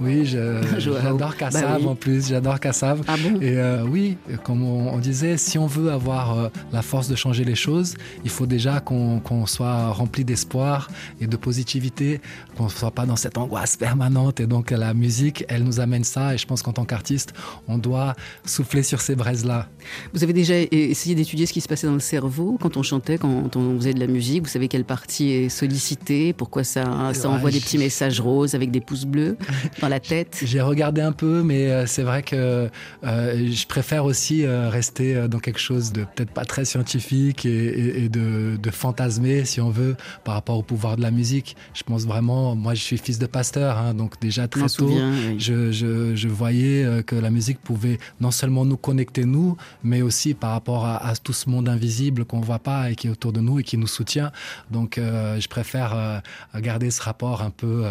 Oui, 0.00 0.26
j'adore 0.78 1.34
bah 1.40 1.78
en 1.86 1.94
plus, 1.94 2.28
j'adore 2.28 2.60
Kassav. 2.60 3.02
Ah 3.06 3.16
bon? 3.16 3.40
Et 3.40 3.56
euh, 3.56 3.82
oui, 3.82 4.16
comme 4.44 4.62
on, 4.62 4.98
disait, 4.98 5.36
si 5.36 5.58
on 5.58 5.66
veut 5.66 5.90
avoir 5.90 6.38
euh, 6.38 6.48
la 6.72 6.82
force 6.82 7.08
de 7.08 7.16
changer 7.16 7.44
les 7.44 7.54
choses, 7.54 7.94
il 8.24 8.30
faut 8.30 8.46
déjà 8.46 8.80
qu'on 8.80 9.46
soit 9.46 9.88
rempli 9.92 10.24
d'espoir 10.24 10.90
et 11.20 11.26
de 11.26 11.36
positivité, 11.36 12.20
qu'on 12.56 12.64
ne 12.64 12.70
soit 12.70 12.90
pas 12.90 13.06
dans 13.06 13.16
cette 13.16 13.38
angoisse 13.38 13.76
permanente. 13.76 14.40
Et 14.40 14.46
donc 14.46 14.70
la 14.70 14.92
musique, 14.94 15.44
elle 15.48 15.64
nous 15.64 15.80
amène 15.80 16.04
ça. 16.04 16.34
Et 16.34 16.38
je 16.38 16.46
pense 16.46 16.62
qu'en 16.62 16.72
tant 16.72 16.84
qu'artiste, 16.84 17.32
on 17.68 17.78
doit 17.78 18.14
souffler 18.44 18.82
sur 18.82 19.00
ces 19.00 19.16
braises-là. 19.16 19.68
Vous 20.12 20.22
avez 20.22 20.32
déjà 20.32 20.54
essayé 20.70 21.14
d'étudier 21.14 21.46
ce 21.46 21.52
qui 21.52 21.60
se 21.60 21.68
passait 21.68 21.86
dans 21.86 21.94
le 21.94 22.00
cerveau 22.00 22.58
quand 22.60 22.76
on 22.76 22.82
chantait, 22.82 23.18
quand 23.18 23.56
on 23.56 23.76
faisait 23.76 23.94
de 23.94 24.00
la 24.00 24.06
musique? 24.06 24.42
Vous 24.42 24.48
savez 24.48 24.68
quelle 24.68 24.84
partie 24.84 25.30
est 25.30 25.48
sollicitée? 25.48 26.32
Pourquoi 26.32 26.64
ça, 26.64 27.12
ça 27.14 27.30
envoie 27.30 27.50
des 27.50 27.60
petits 27.60 27.78
messages 27.78 28.20
roses 28.20 28.54
avec 28.54 28.70
des 28.70 28.80
pouces 28.80 29.06
bleus? 29.06 29.36
la 29.88 30.00
tête 30.00 30.40
J'ai 30.42 30.60
regardé 30.60 31.00
un 31.00 31.12
peu, 31.12 31.42
mais 31.42 31.70
euh, 31.70 31.86
c'est 31.86 32.02
vrai 32.02 32.22
que 32.22 32.68
euh, 33.04 33.50
je 33.50 33.66
préfère 33.66 34.04
aussi 34.04 34.44
euh, 34.44 34.68
rester 34.68 35.28
dans 35.28 35.38
quelque 35.38 35.58
chose 35.58 35.92
de 35.92 36.04
peut-être 36.04 36.30
pas 36.30 36.44
très 36.44 36.64
scientifique 36.64 37.46
et, 37.46 38.08
de, 38.08 38.56
de, 38.56 38.70
fantasmer, 38.70 39.44
si 39.44 39.60
on 39.60 39.70
veut, 39.70 39.96
par 40.24 40.34
rapport 40.34 40.58
au 40.58 40.62
pouvoir 40.62 40.96
de 40.96 41.02
la 41.02 41.10
musique. 41.10 41.56
Je 41.74 41.82
pense 41.82 42.04
vraiment, 42.04 42.54
moi 42.54 42.74
je 42.74 42.82
suis 42.82 42.98
fils 42.98 43.18
de 43.18 43.26
pasteur, 43.26 43.78
hein, 43.78 43.94
donc 43.94 44.20
déjà 44.20 44.48
très 44.48 44.68
tôt, 44.68 44.90
je, 45.38 45.72
je, 45.72 46.28
voyais 46.28 47.02
que 47.04 47.16
la 47.16 47.30
musique 47.30 47.60
pouvait 47.60 47.98
non 48.20 48.30
seulement 48.30 48.64
nous 48.64 48.76
connecter 48.76 49.24
nous, 49.24 49.56
mais 49.82 50.02
aussi 50.02 50.34
par 50.34 50.50
rapport 50.50 50.84
à, 50.86 51.14
tout 51.22 51.32
ce 51.32 51.48
monde 51.48 51.68
invisible 51.68 52.24
qu'on 52.24 52.40
voit 52.40 52.58
pas 52.58 52.90
et 52.90 52.94
qui 52.94 53.06
est 53.06 53.10
autour 53.10 53.32
de 53.32 53.40
nous 53.40 53.60
et 53.60 53.62
qui 53.62 53.78
nous 53.78 53.86
soutient. 53.86 54.32
Donc 54.70 54.98
je 54.98 55.48
préfère 55.48 56.22
garder 56.54 56.90
ce 56.90 57.02
rapport 57.02 57.42
un 57.42 57.50
peu 57.50 57.84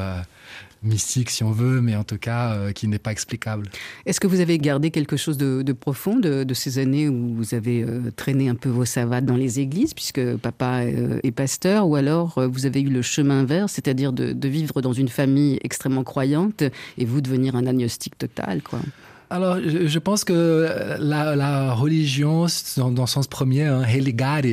mystique 0.85 1.29
si 1.29 1.43
on 1.43 1.51
veut, 1.51 1.81
mais 1.81 1.95
en 1.95 2.03
tout 2.03 2.17
cas 2.17 2.53
euh, 2.53 2.71
qui 2.71 2.87
n'est 2.87 2.99
pas 2.99 3.11
explicable. 3.11 3.67
Est-ce 4.05 4.19
que 4.19 4.27
vous 4.27 4.39
avez 4.39 4.57
gardé 4.57 4.91
quelque 4.91 5.17
chose 5.17 5.37
de, 5.37 5.73
profond 5.73 6.17
de, 6.17 6.53
ces 6.53 6.79
années 6.79 7.09
où 7.09 7.35
vous 7.35 7.53
avez 7.53 7.83
euh, 7.83 8.11
traîné 8.15 8.49
un 8.49 8.55
peu 8.55 8.69
vos 8.69 8.85
savates 8.85 9.25
dans 9.25 9.35
les 9.35 9.59
églises, 9.59 9.93
puisque 9.93 10.37
papa 10.37 10.81
euh, 10.83 11.19
est 11.23 11.31
pasteur, 11.31 11.87
ou 11.87 11.95
alors 11.95 12.39
vous 12.39 12.65
avez 12.65 12.81
eu 12.81 12.89
le 12.89 13.01
chemin 13.01 13.41
inverse, 13.41 13.73
c'est-à-dire 13.73 14.13
de, 14.13 14.47
vivre 14.47 14.81
dans 14.81 14.93
une 14.93 15.09
famille 15.09 15.59
extrêmement 15.63 16.03
croyante 16.03 16.63
et 16.97 17.05
vous 17.05 17.19
devenir 17.19 17.55
un 17.55 17.65
agnostique 17.65 18.17
total, 18.17 18.61
quoi? 18.61 18.79
Alors, 19.31 19.57
je, 19.59 19.99
pense 19.99 20.23
que 20.23 20.69
la, 20.99 21.73
religion, 21.73 22.45
dans, 22.77 22.91
dans, 22.91 23.03
le 23.03 23.07
sens 23.07 23.25
premier, 23.25 23.63
hein, 23.63 23.83
heligare, 23.83 24.43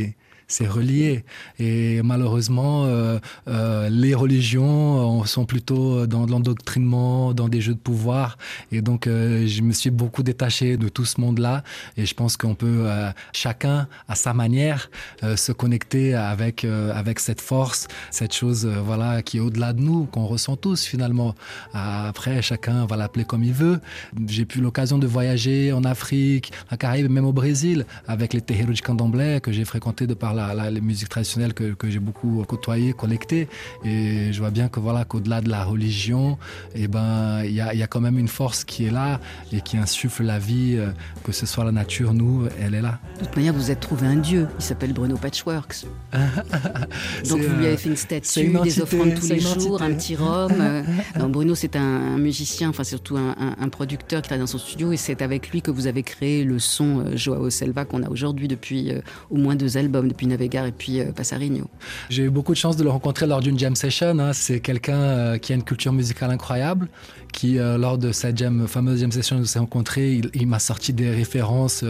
c'est 0.52 0.66
relié. 0.66 1.24
Et 1.58 2.02
malheureusement, 2.02 2.84
euh, 2.84 3.18
euh, 3.48 3.88
les 3.88 4.14
religions 4.14 5.22
euh, 5.22 5.24
sont 5.24 5.46
plutôt 5.46 6.06
dans 6.06 6.26
l'endoctrinement, 6.26 7.32
dans 7.32 7.48
des 7.48 7.62
jeux 7.62 7.72
de 7.72 7.78
pouvoir. 7.78 8.36
Et 8.70 8.82
donc, 8.82 9.06
je 9.06 9.62
me 9.62 9.72
suis 9.72 9.90
beaucoup 9.90 10.22
détaché 10.22 10.76
de 10.76 10.88
tout 10.88 11.04
ce 11.04 11.20
monde-là. 11.20 11.62
Et 11.96 12.04
je 12.04 12.14
pense 12.14 12.36
qu'on 12.36 12.54
peut, 12.54 12.86
chacun 13.32 13.88
à 14.08 14.14
sa 14.14 14.34
manière, 14.34 14.90
se 15.22 15.52
connecter 15.52 16.14
avec, 16.14 16.64
avec 16.64 17.18
cette 17.18 17.40
force, 17.40 17.88
cette 18.10 18.34
chose 18.34 18.66
voilà, 18.66 19.22
qui 19.22 19.38
est 19.38 19.40
au-delà 19.40 19.72
de 19.72 19.80
nous, 19.80 20.04
qu'on 20.06 20.26
ressent 20.26 20.56
tous 20.56 20.84
finalement. 20.84 21.34
Après, 21.72 22.42
chacun 22.42 22.86
va 22.86 22.96
l'appeler 22.96 23.24
comme 23.24 23.44
il 23.44 23.52
veut. 23.52 23.80
J'ai 24.26 24.46
eu 24.54 24.60
l'occasion 24.60 24.98
de 24.98 25.06
voyager 25.06 25.72
en 25.72 25.84
Afrique, 25.84 26.52
en 26.70 26.76
Caraïbes, 26.76 27.10
même 27.10 27.26
au 27.26 27.32
Brésil, 27.32 27.86
avec 28.06 28.34
les 28.34 28.40
Terreiros 28.40 28.72
de 28.72 28.80
Candomblé 28.80 29.40
que 29.42 29.52
j'ai 29.52 29.64
fréquenté 29.64 30.06
de 30.06 30.14
par 30.14 30.34
les 30.70 30.80
musiques 30.80 31.08
traditionnelles 31.08 31.54
que, 31.54 31.74
j'ai 31.88 31.98
beaucoup 31.98 32.44
côtoyées, 32.46 32.92
collectées. 32.92 33.48
Et 33.84 34.32
je 34.32 34.38
vois 34.38 34.50
bien 34.50 34.68
que 34.68 34.80
voilà 34.80 35.04
qu'au-delà 35.04 35.40
de 35.40 35.48
la 35.48 35.64
religion, 35.64 36.38
et 36.74 36.84
eh 36.84 36.88
ben 36.88 37.42
il 37.44 37.52
y 37.52 37.60
a, 37.60 37.86
quand 37.86 38.00
même 38.00 38.18
une 38.18 38.28
force 38.28 38.64
qui 38.64 38.86
est 38.86 38.90
là 38.90 39.20
et 39.52 39.60
qui 39.60 39.76
insuffle 39.76 40.24
la 40.24 40.38
vie, 40.38 40.76
euh, 40.76 40.88
que 41.24 41.32
ce 41.32 41.46
soit 41.46 41.64
la 41.64 41.72
nature, 41.72 42.14
nous, 42.14 42.46
elle 42.60 42.74
est 42.74 42.80
là. 42.80 42.98
De 43.18 43.24
toute 43.24 43.36
manière, 43.36 43.52
vous 43.52 43.70
êtes 43.70 43.80
trouvé 43.80 44.06
un 44.06 44.16
dieu. 44.16 44.48
Il 44.58 44.64
s'appelle 44.64 44.92
Bruno 44.92 45.16
Patchworks. 45.16 45.84
Donc 47.28 47.40
vous 47.40 47.56
lui 47.56 47.66
avez 47.66 47.76
fait 47.76 47.88
une 47.88 47.96
statue, 47.96 48.52
des 48.62 48.80
offrandes 48.80 49.14
tous 49.14 49.28
les 49.28 49.40
jours, 49.40 49.82
un 49.82 49.92
petit 49.94 50.16
rhum. 50.16 50.52
Euh. 50.60 50.82
Bruno, 51.28 51.54
c'est 51.54 51.76
un, 51.76 52.18
musicien, 52.18 52.70
enfin 52.70 52.84
surtout 52.84 53.16
un, 53.16 53.68
producteur 53.68 54.20
qui 54.20 54.28
travaille 54.28 54.40
dans 54.40 54.46
son 54.46 54.58
studio, 54.58 54.92
et 54.92 54.96
c'est 54.96 55.22
avec 55.22 55.50
lui 55.50 55.62
que 55.62 55.70
vous 55.70 55.86
avez 55.86 56.02
créé 56.02 56.44
le 56.44 56.58
son 56.58 57.00
euh, 57.00 57.16
Joao 57.16 57.48
Selva 57.50 57.84
qu'on 57.84 58.02
a 58.02 58.08
aujourd'hui 58.08 58.48
depuis 58.48 58.92
au 59.30 59.36
moins 59.36 59.56
deux 59.56 59.76
albums, 59.76 60.08
depuis 60.08 60.26
Navegar 60.32 60.66
et 60.66 60.72
puis 60.72 61.00
euh, 61.00 61.12
Passarigno. 61.12 61.68
J'ai 62.10 62.24
eu 62.24 62.30
beaucoup 62.30 62.52
de 62.52 62.58
chance 62.58 62.76
de 62.76 62.84
le 62.84 62.90
rencontrer 62.90 63.26
lors 63.26 63.40
d'une 63.40 63.58
jam 63.58 63.76
session. 63.76 64.18
Hein. 64.18 64.32
C'est 64.32 64.60
quelqu'un 64.60 64.96
euh, 64.96 65.38
qui 65.38 65.52
a 65.52 65.56
une 65.56 65.62
culture 65.62 65.92
musicale 65.92 66.30
incroyable, 66.30 66.88
qui, 67.32 67.58
euh, 67.58 67.78
lors 67.78 67.98
de 67.98 68.12
cette 68.12 68.42
fameuse 68.66 69.00
jam 69.00 69.12
session 69.12 69.36
où 69.36 69.40
on 69.40 69.44
s'est 69.44 69.58
rencontrés, 69.58 70.20
il, 70.34 70.46
m'a 70.46 70.58
sorti 70.58 70.92
des 70.92 71.10
références 71.10 71.84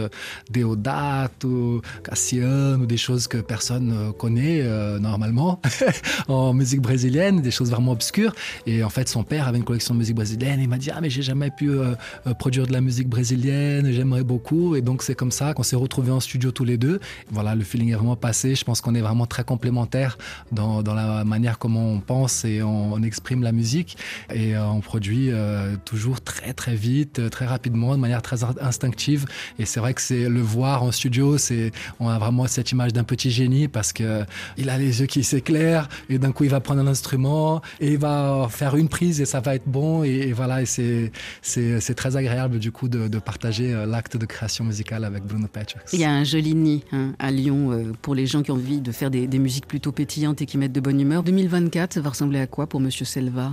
Deodato, 0.51 1.81
Cassian, 2.03 2.79
ou 2.79 2.85
des 2.85 2.97
choses 2.97 3.27
que 3.27 3.37
personne 3.37 4.13
connaît 4.17 4.63
normalement 4.99 5.61
en 6.27 6.53
musique 6.53 6.81
brésilienne, 6.81 7.41
des 7.41 7.51
choses 7.51 7.71
vraiment 7.71 7.91
obscures. 7.91 8.33
Et 8.65 8.83
en 8.83 8.89
fait, 8.89 9.09
son 9.09 9.23
père 9.23 9.47
avait 9.47 9.57
une 9.57 9.63
collection 9.63 9.93
de 9.93 9.99
musique 9.99 10.15
brésilienne. 10.15 10.59
il 10.61 10.69
m'a 10.69 10.77
dit 10.77 10.91
Ah, 10.91 10.99
mais 11.01 11.09
j'ai 11.09 11.21
jamais 11.21 11.49
pu 11.51 11.71
produire 12.39 12.67
de 12.67 12.73
la 12.73 12.81
musique 12.81 13.09
brésilienne, 13.09 13.91
j'aimerais 13.91 14.23
beaucoup. 14.23 14.75
Et 14.75 14.81
donc, 14.81 15.03
c'est 15.03 15.15
comme 15.15 15.31
ça 15.31 15.53
qu'on 15.53 15.63
s'est 15.63 15.75
retrouvés 15.75 16.11
en 16.11 16.19
studio 16.19 16.51
tous 16.51 16.65
les 16.65 16.77
deux. 16.77 16.99
Voilà, 17.31 17.55
le 17.55 17.63
feeling 17.63 17.91
est 17.91 17.95
vraiment 17.95 18.15
passé. 18.15 18.32
Je 18.33 18.63
pense 18.63 18.81
qu'on 18.81 18.95
est 18.95 19.01
vraiment 19.01 19.25
très 19.25 19.43
complémentaires 19.43 20.17
dans, 20.51 20.81
la 20.81 21.23
manière 21.23 21.59
comment 21.59 21.91
on 21.91 21.99
pense 21.99 22.45
et 22.45 22.61
on, 22.61 23.01
exprime 23.03 23.43
la 23.43 23.51
musique. 23.51 23.97
Et 24.33 24.55
euh, 24.55 24.65
on 24.65 24.79
produit 24.79 25.29
euh, 25.31 25.75
toujours 25.83 26.21
très 26.21 26.53
très 26.53 26.75
vite, 26.75 27.19
euh, 27.19 27.29
très 27.29 27.45
rapidement, 27.45 27.95
de 27.95 27.99
manière 27.99 28.21
très 28.21 28.43
instinctive. 28.43 29.25
Et 29.59 29.65
c'est 29.65 29.79
vrai 29.79 29.93
que 29.93 30.01
c'est 30.01 30.29
le 30.29 30.41
voir 30.41 30.83
en 30.83 30.91
studio, 30.91 31.37
c'est 31.37 31.71
on 31.99 32.07
a 32.07 32.17
vraiment 32.17 32.47
cette 32.47 32.71
image 32.71 32.93
d'un 32.93 33.03
petit 33.03 33.29
génie 33.29 33.67
parce 33.67 33.91
que 33.91 34.23
il 34.57 34.69
a 34.69 34.77
les 34.77 35.01
yeux 35.01 35.05
qui 35.05 35.23
s'éclairent 35.23 35.89
et 36.09 36.17
d'un 36.17 36.31
coup 36.31 36.45
il 36.45 36.49
va 36.49 36.61
prendre 36.61 36.81
un 36.81 36.87
instrument 36.87 37.61
et 37.81 37.93
il 37.93 37.97
va 37.97 38.47
faire 38.49 38.75
une 38.75 38.87
prise 38.87 39.19
et 39.19 39.25
ça 39.25 39.41
va 39.41 39.55
être 39.55 39.67
bon. 39.67 40.03
Et, 40.03 40.31
voilà, 40.31 40.61
et 40.61 40.65
c'est 40.65 41.11
c'est 41.41 41.95
très 41.95 42.15
agréable 42.15 42.59
du 42.59 42.71
coup 42.71 42.87
de, 42.87 43.07
de 43.07 43.19
partager 43.19 43.73
l'acte 43.85 44.15
de 44.15 44.25
création 44.25 44.63
musicale 44.63 45.03
avec 45.03 45.23
Bruno 45.23 45.47
Patrick. 45.47 45.81
Il 45.91 45.99
y 45.99 46.05
a 46.05 46.11
un 46.11 46.23
joli 46.23 46.55
nid 46.55 46.83
hein, 46.91 47.13
à 47.19 47.31
Lyon 47.31 47.93
pour 48.01 48.12
les 48.13 48.25
gens 48.25 48.41
qui 48.41 48.51
ont 48.51 48.55
envie 48.55 48.81
de 48.81 48.91
faire 48.91 49.11
des, 49.11 49.27
musiques 49.39 49.67
plutôt 49.67 49.91
pétillantes 49.91 50.41
et 50.41 50.45
qui 50.45 50.57
mettent 50.57 50.71
de 50.71 50.79
bonne 50.79 50.99
humeur. 50.99 51.23
2024, 51.23 51.93
ça 51.93 52.01
va 52.01 52.09
ressembler 52.09 52.39
à 52.39 52.47
quoi 52.47 52.67
pour 52.67 52.79
Monsieur 52.79 53.05
Selva? 53.05 53.51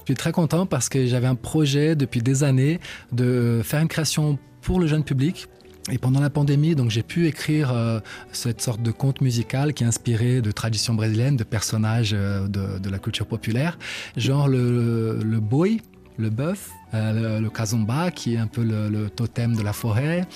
Je 0.00 0.12
suis 0.12 0.14
très 0.14 0.32
content 0.32 0.66
parce 0.66 0.88
que 0.88 1.06
j'avais 1.06 1.26
un 1.26 1.34
projet 1.34 1.94
depuis 1.94 2.22
des 2.22 2.42
années 2.42 2.80
de 3.12 3.60
faire 3.62 3.80
une 3.80 3.88
création 3.88 4.38
pour 4.62 4.80
le 4.80 4.86
jeune 4.86 5.04
public, 5.04 5.48
et 5.90 5.98
pendant 5.98 6.20
la 6.20 6.30
pandémie, 6.30 6.74
donc 6.74 6.90
j'ai 6.90 7.02
pu 7.02 7.26
écrire 7.26 7.72
euh, 7.72 8.00
cette 8.32 8.60
sorte 8.60 8.82
de 8.82 8.90
conte 8.90 9.22
musical 9.22 9.72
qui 9.72 9.82
est 9.82 9.86
inspiré 9.86 10.42
de 10.42 10.50
traditions 10.52 10.94
brésiliennes, 10.94 11.36
de 11.36 11.44
personnages 11.44 12.12
euh, 12.12 12.46
de, 12.46 12.78
de, 12.78 12.90
la 12.90 12.98
culture 12.98 13.26
populaire, 13.26 13.78
genre 14.16 14.46
le, 14.46 15.18
le 15.22 15.40
boy, 15.40 15.80
le 16.18 16.30
bœuf, 16.30 16.70
euh, 16.92 17.38
le, 17.38 17.42
le, 17.42 17.50
kazomba 17.50 18.10
qui 18.10 18.34
est 18.34 18.38
un 18.38 18.46
peu 18.46 18.62
le, 18.62 18.88
le 18.88 19.08
totem 19.08 19.56
de 19.56 19.62
la 19.62 19.72
forêt. 19.72 20.26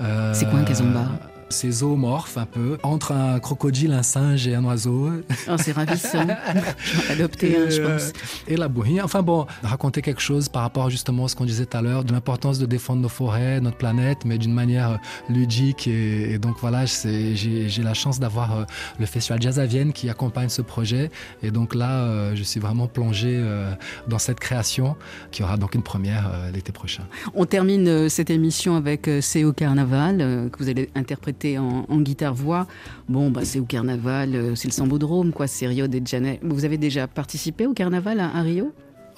Euh, 0.00 0.32
C'est 0.34 0.48
quoi 0.48 0.60
un 0.60 0.64
kazomba? 0.64 1.08
Ces 1.52 1.70
zoomorphes 1.70 2.36
un 2.36 2.46
peu, 2.46 2.78
entre 2.82 3.12
un 3.12 3.38
crocodile, 3.38 3.92
un 3.92 4.02
singe 4.02 4.46
et 4.48 4.54
un 4.54 4.64
oiseau. 4.64 5.10
Oh, 5.48 5.56
c'est 5.58 5.72
ravissant. 5.72 6.26
adopté 7.10 7.56
un, 7.56 7.70
je 7.70 7.82
pense. 7.82 8.12
Et 8.48 8.56
la 8.56 8.68
bourrine. 8.68 9.00
Enfin 9.02 9.22
bon, 9.22 9.46
raconter 9.62 10.02
quelque 10.02 10.20
chose 10.20 10.48
par 10.48 10.62
rapport 10.62 10.90
justement 10.90 11.26
à 11.26 11.28
ce 11.28 11.36
qu'on 11.36 11.44
disait 11.44 11.66
tout 11.66 11.76
à 11.76 11.82
l'heure, 11.82 12.04
de 12.04 12.12
l'importance 12.12 12.58
de 12.58 12.66
défendre 12.66 13.00
nos 13.02 13.08
forêts, 13.08 13.60
notre 13.60 13.76
planète, 13.76 14.24
mais 14.24 14.38
d'une 14.38 14.54
manière 14.54 14.98
ludique. 15.28 15.86
Et, 15.86 16.32
et 16.32 16.38
donc 16.38 16.56
voilà, 16.60 16.84
j'ai 16.86 17.82
la 17.82 17.94
chance 17.94 18.18
d'avoir 18.18 18.56
euh, 18.56 18.64
le 18.98 19.06
Festival 19.06 19.40
Jazz 19.40 19.58
à 19.58 19.66
Vienne 19.66 19.92
qui 19.92 20.08
accompagne 20.08 20.48
ce 20.48 20.62
projet. 20.62 21.10
Et 21.42 21.50
donc 21.50 21.74
là, 21.74 22.04
euh, 22.04 22.32
je 22.34 22.42
suis 22.42 22.60
vraiment 22.60 22.86
plongé 22.86 23.30
euh, 23.32 23.72
dans 24.08 24.18
cette 24.18 24.40
création 24.40 24.96
qui 25.30 25.42
aura 25.42 25.56
donc 25.56 25.74
une 25.74 25.82
première 25.82 26.30
l'été 26.52 26.72
prochain. 26.72 27.04
On 27.34 27.46
termine 27.46 28.08
cette 28.08 28.30
émission 28.30 28.76
avec 28.76 29.08
C'est 29.20 29.44
au 29.44 29.52
Carnaval 29.52 30.48
que 30.50 30.58
vous 30.58 30.68
allez 30.68 30.90
interpréter 30.94 31.41
en, 31.58 32.00
guitare-voix. 32.00 32.66
Bon, 33.08 33.30
bah, 33.30 33.44
c'est 33.44 33.58
au 33.58 33.64
carnaval, 33.64 34.56
c'est 34.56 34.68
le 34.68 34.72
Sambodrome, 34.72 35.32
quoi, 35.32 35.46
c'est 35.46 35.66
Rio 35.66 35.86
de 35.86 36.06
Janeiro. 36.06 36.38
Vous 36.42 36.64
avez 36.64 36.78
déjà 36.78 37.06
participé 37.06 37.66
au 37.66 37.74
carnaval 37.74 38.20
à 38.20 38.42
Rio? 38.42 38.72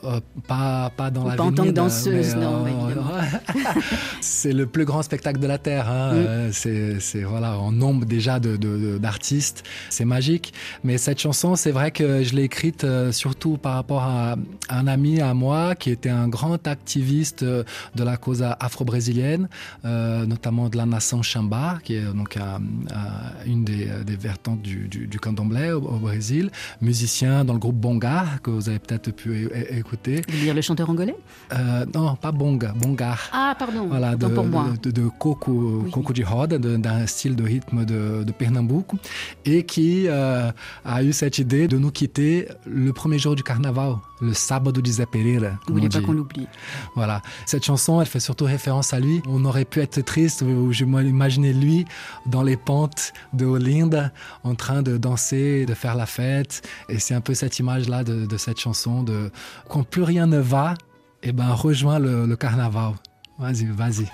Euh, 0.06 0.20
pas, 0.46 0.90
pas 0.96 1.10
dans 1.10 1.24
la 1.24 1.36
Pas 1.36 1.44
en 1.44 1.52
tant 1.52 1.64
que 1.64 1.70
danseuse, 1.70 2.34
mais, 2.34 2.40
non. 2.40 2.64
Euh, 2.66 3.20
c'est 4.20 4.52
le 4.52 4.66
plus 4.66 4.84
grand 4.84 5.02
spectacle 5.02 5.40
de 5.40 5.46
la 5.46 5.58
Terre. 5.58 5.88
Hein. 5.88 6.48
Mm. 6.48 6.52
C'est 7.00 7.22
voilà, 7.22 7.58
en 7.58 7.72
nombre 7.72 8.04
déjà 8.06 8.38
d'artistes. 8.40 9.58
De, 9.58 9.62
de, 9.62 9.68
c'est 9.90 10.04
magique. 10.04 10.52
Mais 10.82 10.98
cette 10.98 11.20
chanson, 11.20 11.56
c'est 11.56 11.70
vrai 11.70 11.90
que 11.90 12.22
je 12.22 12.34
l'ai 12.34 12.44
écrite 12.44 12.84
euh, 12.84 13.12
surtout 13.12 13.56
par 13.56 13.74
rapport 13.74 14.02
à, 14.02 14.36
un 14.68 14.86
ami 14.86 15.20
à 15.20 15.34
moi 15.34 15.74
qui 15.74 15.90
était 15.90 16.10
un 16.10 16.28
grand 16.28 16.66
activiste 16.66 17.42
euh, 17.42 17.64
de 17.94 18.02
la 18.02 18.16
cause 18.16 18.42
afro-brésilienne, 18.42 19.48
euh, 19.84 20.26
notamment 20.26 20.68
de 20.68 20.76
la 20.76 20.86
nation 20.86 21.22
Chamba, 21.22 21.78
qui 21.82 21.94
est 21.94 22.02
donc 22.02 22.36
à, 22.36 22.60
à 22.92 23.44
une 23.46 23.64
des, 23.64 23.88
des 24.06 24.16
vertantes 24.16 24.62
du, 24.62 24.88
du, 24.88 25.06
du 25.06 25.18
candomblé 25.20 25.70
au, 25.72 25.82
au, 25.82 25.98
Brésil, 25.98 26.50
musicien 26.80 27.44
dans 27.44 27.54
le 27.54 27.58
groupe 27.58 27.76
Bonga, 27.76 28.24
que 28.42 28.50
vous 28.50 28.68
avez 28.68 28.78
peut-être 28.78 29.10
pu 29.10 29.48
écouter 29.70 29.93
écouter. 29.94 30.22
Vous 30.28 30.38
dire 30.38 30.54
le 30.54 30.60
chanteur 30.60 30.90
angolais 30.90 31.16
euh, 31.52 31.84
Non, 31.94 32.16
pas 32.16 32.32
bonga, 32.32 32.72
bongar. 32.72 33.30
Ah, 33.32 33.54
pardon. 33.58 33.86
Voilà, 33.86 34.16
de, 34.16 34.26
pour 34.26 34.44
moi. 34.44 34.66
de, 34.82 34.90
de, 34.90 35.02
de 35.02 35.08
coco, 35.08 35.82
oui. 35.84 35.90
coco 35.90 36.12
de 36.12 36.24
roda, 36.24 36.58
d'un 36.58 37.06
style 37.06 37.36
de 37.36 37.42
rythme 37.44 37.84
de, 37.84 38.24
de 38.24 38.32
Pernambuco, 38.32 38.96
et 39.44 39.64
qui 39.64 40.06
euh, 40.08 40.50
a 40.84 41.02
eu 41.02 41.12
cette 41.12 41.38
idée 41.38 41.68
de 41.68 41.78
nous 41.78 41.90
quitter 41.90 42.48
le 42.66 42.92
premier 42.92 43.18
jour 43.18 43.34
du 43.34 43.42
carnaval, 43.42 43.96
le 44.20 44.32
sábado 44.34 44.80
de 44.80 44.90
Zé 44.90 45.06
Pereira. 45.06 45.50
Vous 45.66 45.74
voulez 45.74 45.88
pas 45.88 46.00
qu'on 46.00 46.12
l'oublie. 46.12 46.46
Voilà. 46.94 47.22
Cette 47.46 47.64
chanson, 47.64 48.00
elle 48.00 48.06
fait 48.06 48.20
surtout 48.20 48.44
référence 48.44 48.92
à 48.92 49.00
lui. 49.00 49.22
On 49.28 49.44
aurait 49.44 49.64
pu 49.64 49.80
être 49.80 50.00
triste, 50.00 50.44
je 50.70 50.84
m'imaginais 50.84 51.52
lui 51.52 51.84
dans 52.26 52.42
les 52.42 52.56
pentes 52.56 53.12
de 53.32 53.44
Olinda, 53.44 54.12
en 54.42 54.54
train 54.54 54.82
de 54.82 54.96
danser, 54.96 55.66
de 55.66 55.74
faire 55.74 55.94
la 55.94 56.06
fête. 56.06 56.66
Et 56.88 56.98
c'est 56.98 57.14
un 57.14 57.20
peu 57.20 57.34
cette 57.34 57.58
image-là 57.58 58.04
de, 58.04 58.26
de 58.26 58.36
cette 58.36 58.58
chanson 58.58 59.02
de 59.02 59.30
quand 59.84 59.90
plus 59.90 60.02
rien 60.02 60.26
ne 60.26 60.38
va, 60.38 60.74
eh 61.22 61.32
ben 61.32 61.52
rejoins 61.52 61.98
le, 61.98 62.26
le 62.26 62.36
carnaval. 62.36 62.94
Vas-y, 63.38 63.66
vas-y. 63.66 64.06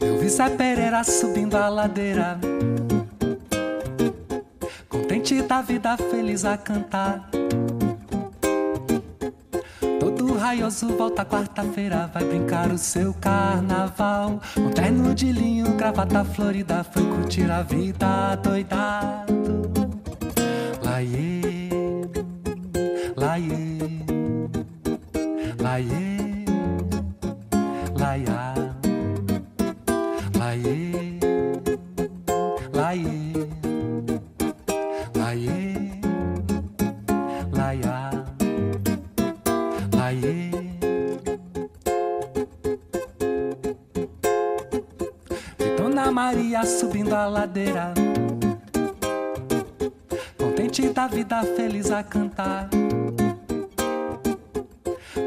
Eu 0.00 0.18
vi 0.20 0.28
Zé 0.28 0.44
subindo 1.04 1.56
a 1.56 1.70
ladeira, 1.70 2.38
contente 4.88 5.42
da 5.42 5.62
vida, 5.62 5.96
feliz 5.96 6.44
a 6.44 6.56
cantar 6.56 7.35
raioso 10.36 10.88
volta 10.96 11.24
quarta-feira, 11.24 12.10
vai 12.12 12.24
brincar 12.24 12.70
o 12.70 12.78
seu 12.78 13.12
carnaval. 13.14 14.40
Um 14.56 14.70
terno 14.70 15.14
de 15.14 15.32
linho, 15.32 15.72
gravata 15.76 16.24
florida, 16.24 16.84
foi 16.84 17.04
curtir 17.04 17.50
a 17.50 17.62
vida 17.62 18.36
doidado. 18.36 19.36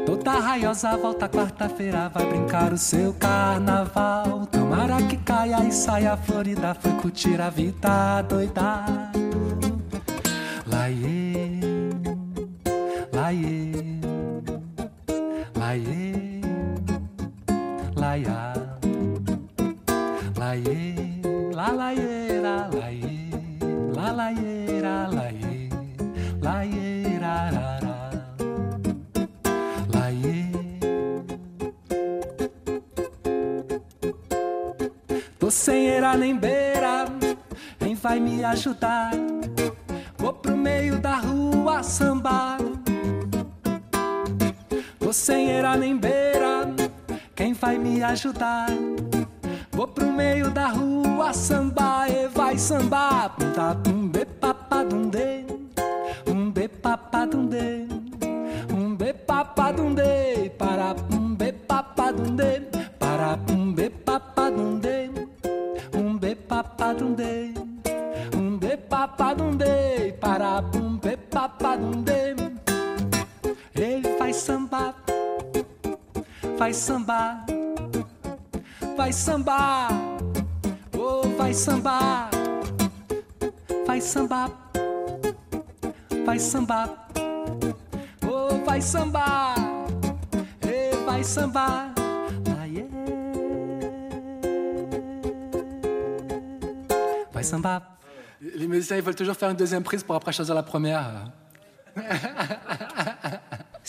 Toda 0.06 0.32
raiosa 0.38 0.96
volta 0.96 1.28
quarta-feira, 1.28 2.08
vai 2.08 2.26
brincar 2.26 2.72
o 2.72 2.78
seu 2.78 3.12
carnaval. 3.14 4.46
Tomara 4.46 5.02
que 5.02 5.16
caia 5.16 5.64
e 5.64 5.72
saia 5.72 6.16
florida, 6.16 6.74
foi 6.74 6.92
curtir 6.92 7.40
a 7.40 7.50
vida 7.50 8.22
doida. 8.22 8.84
Laiê, 10.66 11.60
laiê. 13.12 13.70
Laiê, 15.60 16.40
laiá, 17.94 18.54
laiê, 20.36 20.94
la 21.54 21.70
laiê, 21.70 22.40
la 22.42 22.66
laieira, 22.72 24.12
laiê, 24.16 24.59
Era 35.90 36.16
nem 36.16 36.36
beira, 36.36 37.04
quem 37.78 37.94
vai 37.96 38.20
me 38.20 38.44
ajudar? 38.44 39.10
Vou 40.16 40.32
pro 40.32 40.56
meio 40.56 41.00
da 41.00 41.16
rua 41.16 41.82
sambar. 41.82 42.58
Tô 45.00 45.12
sem 45.12 45.50
era 45.50 45.76
nem 45.76 45.96
beira, 45.96 46.72
quem 47.34 47.52
vai 47.52 47.76
me 47.76 48.02
ajudar? 48.04 48.68
Vou 49.72 49.88
pro 49.88 50.12
meio 50.12 50.50
da 50.50 50.68
rua 50.68 51.32
sambar 51.32 52.08
e 52.08 52.28
vai 52.28 52.56
sambar. 52.56 53.34
Tá 53.54 53.76
um 53.88 54.08
be 54.08 54.24
papadundê, 54.24 55.44
um 55.49 55.49
vai 76.70 76.74
sambar, 76.74 77.44
vai 78.96 79.12
sambar, 79.12 79.88
oh, 80.96 81.22
vai 81.36 81.52
sambar, 81.52 82.30
vai 83.84 84.00
sambar, 84.00 84.50
vai 86.24 86.38
sambar, 86.38 87.08
oh, 88.22 88.64
vai 88.64 88.80
sambar, 88.80 89.56
e 90.62 90.94
vai 91.04 91.24
sambar. 91.24 91.92
Vai 97.32 97.42
sambar. 97.42 97.98
Les 98.40 98.68
musiciens 98.68 98.96
ils 98.96 99.02
veulent 99.02 99.16
toujours 99.16 99.34
faire 99.34 99.50
une 99.50 99.56
deuxième 99.56 99.82
prise 99.82 100.04
pour 100.04 100.14
après 100.14 100.32
choisir 100.32 100.54
la 100.54 100.62
première. 100.62 101.32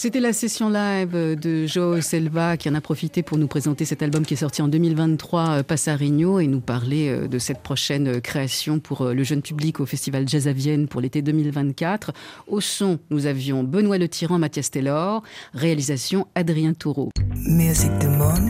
C'était 0.02 0.20
la 0.20 0.34
session 0.34 0.72
live 0.72 1.12
de 1.40 1.68
Joe 1.68 2.04
Selva 2.04 2.58
qui 2.58 2.68
en 2.68 2.74
a 2.74 2.82
profité 2.82 3.22
pour 3.22 3.38
nous 3.38 3.46
présenter 3.46 3.86
cet 3.86 4.02
album 4.02 4.26
qui 4.26 4.34
est 4.34 4.38
sorti 4.38 4.64
en 4.64 4.68
2023, 4.68 5.50
euh, 5.50 5.62
Passarigno, 5.62 6.40
et 6.40 6.48
nous 6.48 6.60
parler 6.60 7.10
euh, 7.10 7.28
de 7.28 7.38
cette 7.38 7.60
prochaine 7.62 8.08
euh, 8.08 8.20
création 8.20 8.80
pour 8.80 9.06
le 9.06 9.24
jeune 9.24 9.44
public 9.44 9.80
au 9.80 9.86
Festival 9.86 10.28
Jazz 10.28 10.48
à 10.48 10.54
Vienne 10.54 10.88
pour 10.88 11.02
l'été 11.02 11.22
2024. 11.22 12.14
Au 12.48 12.62
son, 12.62 12.98
nous 13.12 13.28
avions 13.28 13.64
Benoît 13.64 14.00
Le 14.00 14.08
Tyran, 14.08 14.40
Mathias 14.40 14.72
Taylor, 14.72 15.22
réalisation 15.54 16.28
Adrien 16.34 16.74
Toureau. 16.74 17.12
Musique 17.36 17.96
du 18.00 18.08
monde. 18.08 18.50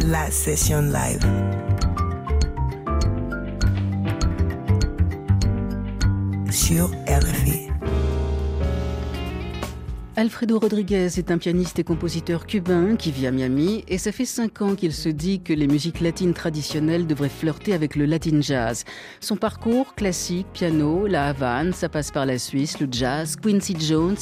La 0.00 0.28
session 0.32 0.80
live. 0.82 1.75
Sur 6.56 6.90
RFI. 7.06 7.68
Alfredo 10.16 10.58
Rodriguez 10.58 11.18
est 11.18 11.30
un 11.30 11.36
pianiste 11.36 11.78
et 11.78 11.84
compositeur 11.84 12.46
cubain 12.46 12.96
qui 12.96 13.12
vit 13.12 13.26
à 13.26 13.30
Miami 13.30 13.84
et 13.88 13.98
ça 13.98 14.10
fait 14.10 14.24
cinq 14.24 14.62
ans 14.62 14.74
qu'il 14.74 14.94
se 14.94 15.10
dit 15.10 15.42
que 15.42 15.52
les 15.52 15.66
musiques 15.66 16.00
latines 16.00 16.32
traditionnelles 16.32 17.06
devraient 17.06 17.28
flirter 17.28 17.74
avec 17.74 17.94
le 17.94 18.06
latin 18.06 18.40
jazz. 18.40 18.84
Son 19.20 19.36
parcours 19.36 19.94
classique, 19.94 20.46
piano, 20.54 21.06
la 21.06 21.26
Havane, 21.26 21.74
ça 21.74 21.90
passe 21.90 22.10
par 22.10 22.24
la 22.24 22.38
Suisse, 22.38 22.80
le 22.80 22.88
jazz, 22.90 23.36
Quincy 23.36 23.76
Jones, 23.78 24.16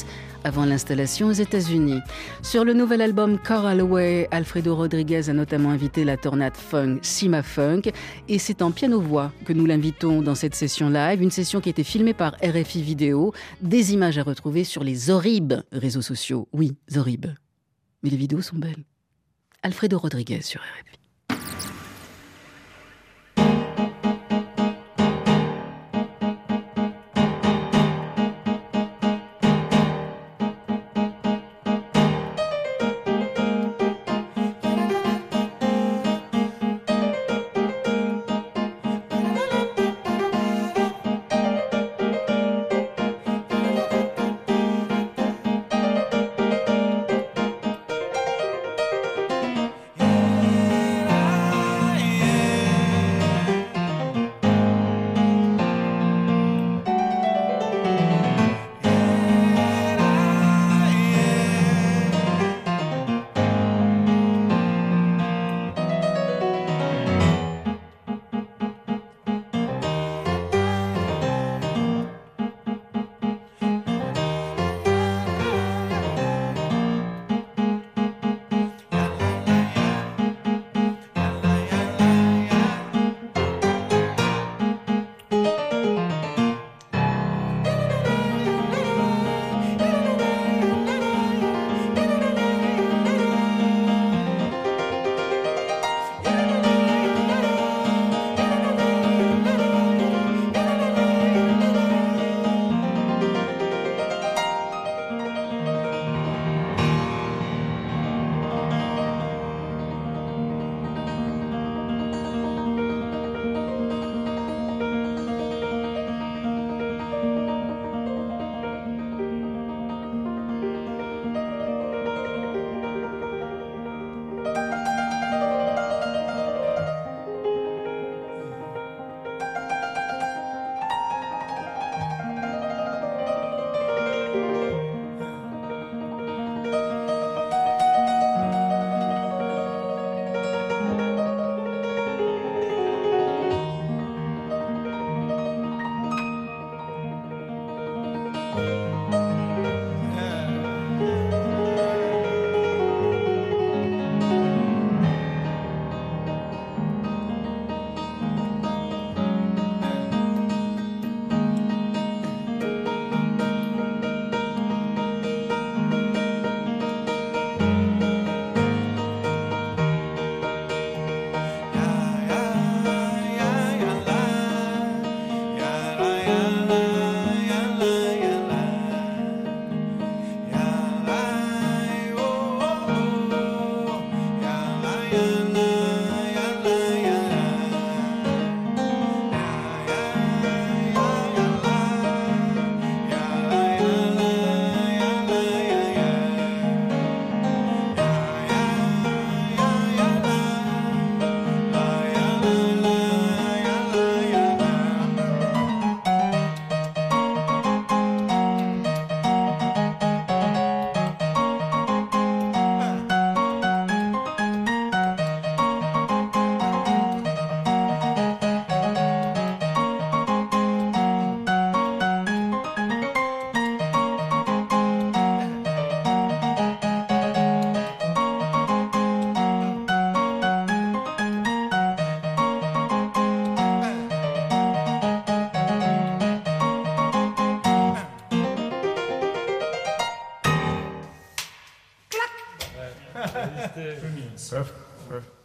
avant 0.45 0.65
l'installation 0.65 1.29
aux 1.29 1.33
États-Unis. 1.33 2.01
Sur 2.43 2.65
le 2.65 2.73
nouvel 2.73 3.01
album 3.01 3.39
Coral 3.39 3.83
Way, 3.83 4.29
Alfredo 4.31 4.77
Rodriguez 4.77 5.29
a 5.29 5.33
notamment 5.33 5.71
invité 5.71 6.05
la 6.05 6.17
tornade 6.17 6.57
funk 6.57 6.99
Sima 7.03 7.43
Funk 7.43 7.83
et 8.29 8.39
c'est 8.39 8.63
en 8.63 8.71
piano-voix 8.71 9.33
que 9.45 9.53
nous 9.53 9.67
l'invitons 9.67 10.23
dans 10.23 10.35
cette 10.35 10.55
session 10.55 10.91
live, 10.91 11.23
une 11.23 11.31
session 11.31 11.61
qui 11.61 11.69
a 11.69 11.71
été 11.71 11.85
filmée 11.85 12.15
par 12.15 12.37
RFI 12.43 12.83
Vidéo, 12.83 13.33
des 13.61 13.93
images 13.93 14.19
à 14.19 14.23
retrouver 14.23 14.65
sur 14.65 14.85
les 14.85 15.11
horribles 15.11 15.65
réseaux 15.73 16.03
sociaux. 16.03 16.49
Oui, 16.53 16.77
horribles. 16.97 17.35
Mais 18.03 18.11
les 18.11 18.17
vidéos 18.17 18.43
sont 18.43 18.57
belles. 18.57 18.85
Alfredo 19.63 19.99
Rodriguez 19.99 20.43
sur 20.43 20.61
RFI. 20.61 21.04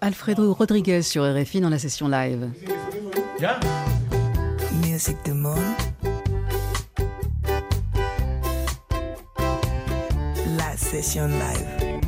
Alfredo 0.01 0.53
Rodriguez 0.53 1.01
sur 1.01 1.23
RFI 1.23 1.61
dans 1.61 1.69
la 1.69 1.79
session 1.79 2.07
live. 2.07 2.49
Yeah. 3.39 3.59
musique 4.81 5.17
du 5.25 5.33
monde. 5.33 5.57
La 10.57 10.75
session 10.77 11.27
live. 11.27 12.01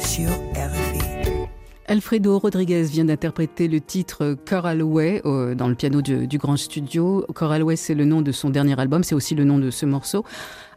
Sur 0.00 0.30
RFI. 0.54 1.46
Alfredo 1.88 2.38
Rodriguez 2.38 2.82
vient 2.82 3.04
d'interpréter 3.04 3.68
le 3.68 3.80
titre 3.80 4.36
Coral 4.46 4.82
Way 4.82 5.22
euh, 5.24 5.54
dans 5.54 5.68
le 5.68 5.74
piano 5.74 6.02
du, 6.02 6.26
du 6.26 6.38
grand 6.38 6.56
studio. 6.56 7.24
Coral 7.34 7.62
Way, 7.62 7.76
c'est 7.76 7.94
le 7.94 8.04
nom 8.04 8.22
de 8.22 8.32
son 8.32 8.50
dernier 8.50 8.78
album, 8.80 9.04
c'est 9.04 9.14
aussi 9.14 9.34
le 9.34 9.44
nom 9.44 9.58
de 9.58 9.70
ce 9.70 9.86
morceau. 9.86 10.24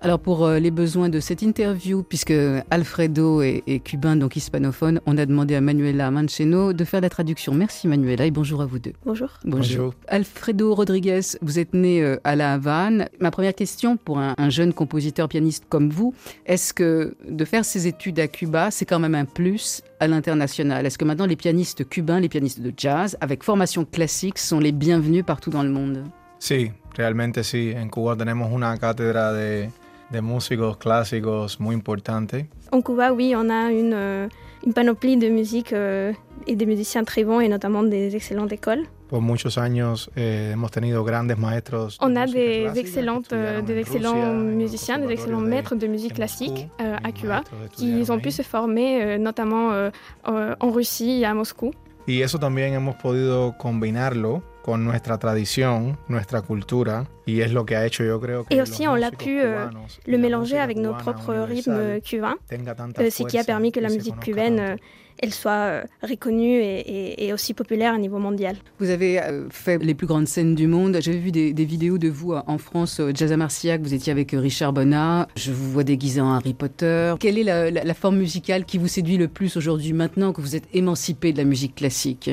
Alors 0.01 0.19
pour 0.19 0.45
euh, 0.45 0.59
les 0.59 0.71
besoins 0.71 1.09
de 1.09 1.19
cette 1.19 1.41
interview, 1.41 2.03
puisque 2.03 2.33
Alfredo 2.71 3.41
est, 3.41 3.63
est 3.67 3.79
cubain, 3.79 4.15
donc 4.15 4.37
hispanophone, 4.37 5.01
on 5.05 5.17
a 5.17 5.25
demandé 5.25 5.55
à 5.55 5.61
Manuela 5.61 6.09
Mancheno 6.09 6.71
de 6.71 6.85
faire 6.85 7.01
la 7.01 7.09
traduction. 7.09 7.53
Merci 7.53 7.85
Manuela 7.89 8.25
et 8.25 8.31
bonjour 8.31 8.61
à 8.61 8.65
vous 8.65 8.79
deux. 8.79 8.93
Bonjour. 9.05 9.29
Bonjour. 9.43 9.93
Alfredo 10.07 10.73
Rodriguez, 10.73 11.19
vous 11.41 11.59
êtes 11.59 11.73
né 11.73 12.01
euh, 12.01 12.15
à 12.23 12.37
La 12.37 12.53
Havane. 12.53 13.09
Ma 13.19 13.29
première 13.29 13.53
question 13.53 13.97
pour 13.97 14.19
un, 14.19 14.35
un 14.37 14.49
jeune 14.49 14.71
compositeur 14.71 15.27
pianiste 15.27 15.65
comme 15.67 15.89
vous, 15.89 16.13
est-ce 16.45 16.73
que 16.73 17.17
de 17.27 17.43
faire 17.43 17.65
ses 17.65 17.85
études 17.85 18.21
à 18.21 18.29
Cuba, 18.29 18.71
c'est 18.71 18.85
quand 18.85 18.99
même 18.99 19.15
un 19.15 19.25
plus 19.25 19.81
à 19.99 20.07
l'international? 20.07 20.85
Est-ce 20.85 20.97
que 20.97 21.03
maintenant 21.03 21.25
les 21.25 21.35
pianistes 21.35 21.87
cubains, 21.89 22.21
les 22.21 22.29
pianistes 22.29 22.61
de 22.61 22.71
jazz, 22.75 23.17
avec 23.19 23.43
formation 23.43 23.83
classique, 23.83 24.37
sont 24.37 24.61
les 24.61 24.71
bienvenus 24.71 25.25
partout 25.25 25.49
dans 25.49 25.63
le 25.63 25.71
monde? 25.71 26.05
Sí, 26.39 26.71
realmente 26.95 27.43
sí. 27.43 27.73
En 27.75 27.89
Cuba 27.89 28.15
tenemos 28.15 28.49
una 28.53 28.77
cátedra 28.77 29.33
de, 29.33 29.69
de 30.09 30.21
músicos 30.21 30.77
clásicos 30.77 31.59
muy 31.59 31.75
importante. 31.75 32.49
En 32.71 32.81
Cuba, 32.81 33.11
oui, 33.11 33.33
on 33.35 33.49
a 33.49 33.71
une, 33.71 33.93
euh, 33.93 34.27
une 34.65 34.73
panoplie 34.73 35.17
de 35.17 35.29
musique 35.29 35.73
euh, 35.73 36.13
et 36.47 36.55
des 36.55 36.65
musiciens 36.65 37.03
très 37.03 37.23
bons 37.23 37.39
et 37.39 37.47
notamment 37.47 37.83
des 37.83 38.15
excellentes 38.15 38.51
écoles. 38.51 38.87
Por 39.09 39.21
muchos 39.21 39.57
años 39.57 40.11
eh, 40.15 40.51
hemos 40.53 40.69
tenido 40.69 41.03
grandes 41.03 41.35
maestros. 41.35 41.97
On 41.99 42.15
a 42.15 42.27
des 42.27 42.69
excellentes, 42.75 43.33
euh, 43.33 43.59
des 43.61 43.73
en 43.73 43.77
excellents 43.77 44.33
musiciens, 44.35 44.99
des 44.99 45.11
excellents 45.11 45.41
maîtres 45.41 45.75
de 45.75 45.87
musique 45.87 46.13
classique 46.13 46.67
euh, 46.79 46.95
à 47.03 47.11
Cuba, 47.11 47.43
qui 47.71 48.03
ont 48.11 48.19
pu 48.19 48.29
se 48.29 48.43
former 48.43 49.01
euh, 49.01 49.17
notamment 49.17 49.89
en 50.25 50.71
Russie 50.71 51.21
et 51.21 51.25
à 51.25 51.33
Moscou. 51.33 51.71
Y 52.05 52.21
eso 52.21 52.39
también 52.39 52.73
hemos 52.73 52.95
podido 52.95 53.55
combinarlo 53.57 54.41
con 54.69 54.85
nuestra 54.85 55.17
tradición, 55.17 55.97
nuestra 56.09 56.43
cultura, 56.43 57.07
y 57.25 57.41
es 57.41 57.51
lo 57.51 57.65
que 57.65 57.75
ha 57.75 57.87
hecho 57.87 58.03
yo 58.03 58.21
creo 58.21 58.45
que 58.45 58.53
Et 58.53 58.61
aussi, 58.61 58.85
on 58.87 58.97
l'a 58.97 59.09
pu 59.09 59.39
euh, 59.39 59.67
le 60.05 60.11
la 60.11 60.17
mélanger 60.19 60.59
avec 60.59 60.77
nos 60.77 60.93
propres 60.93 61.33
rythmes 61.33 61.99
cubains, 62.01 62.37
euh, 62.51 63.09
ce 63.09 63.23
qui 63.23 63.39
a 63.39 63.43
permis 63.43 63.71
que 63.71 63.79
la 63.79 63.89
musique 63.89 64.19
cubaine 64.19 64.77
elle 65.21 65.33
soit 65.33 65.51
euh, 65.51 65.83
reconnue 66.01 66.53
et, 66.61 66.79
et- 66.79 67.27
et 67.27 67.33
aussi 67.33 67.53
populaire 67.53 67.93
à 67.93 67.97
niveau 67.97 68.19
mondial. 68.19 68.55
Vous 68.79 68.89
avez 68.89 69.21
euh, 69.21 69.47
fait 69.49 69.77
les 69.77 69.93
plus 69.93 70.07
grandes 70.07 70.27
scènes 70.27 70.55
du 70.55 70.67
monde. 70.67 70.97
J'avais 71.01 71.17
vu 71.17 71.31
des, 71.31 71.53
des 71.53 71.65
vidéos 71.65 71.97
de 71.97 72.07
vous 72.09 72.33
euh, 72.33 72.41
en 72.47 72.57
France, 72.57 72.99
au 72.99 73.09
Jazz 73.13 73.31
à 73.31 73.37
Marciac. 73.37 73.81
Vous 73.81 73.93
étiez 73.93 74.11
avec 74.11 74.31
Richard 74.31 74.73
Bonnat. 74.73 75.27
Je 75.35 75.51
vous 75.51 75.71
vois 75.71 75.83
déguisé 75.83 76.21
en 76.21 76.33
Harry 76.33 76.53
Potter. 76.53 77.13
Quelle 77.19 77.37
est 77.37 77.43
la, 77.43 77.69
la- 77.69 77.83
la 77.83 77.93
forme 77.93 78.17
musicale 78.17 78.65
qui 78.65 78.77
vous 78.77 78.87
séduit 78.87 79.17
le 79.17 79.27
plus 79.27 79.57
aujourd'hui, 79.57 79.93
maintenant 79.93 80.31
que 80.33 80.41
vous 80.41 80.55
êtes 80.55 80.67
émancipé 80.73 81.33
de 81.33 81.37
la 81.37 81.43
musique 81.43 81.75
classique? 81.75 82.29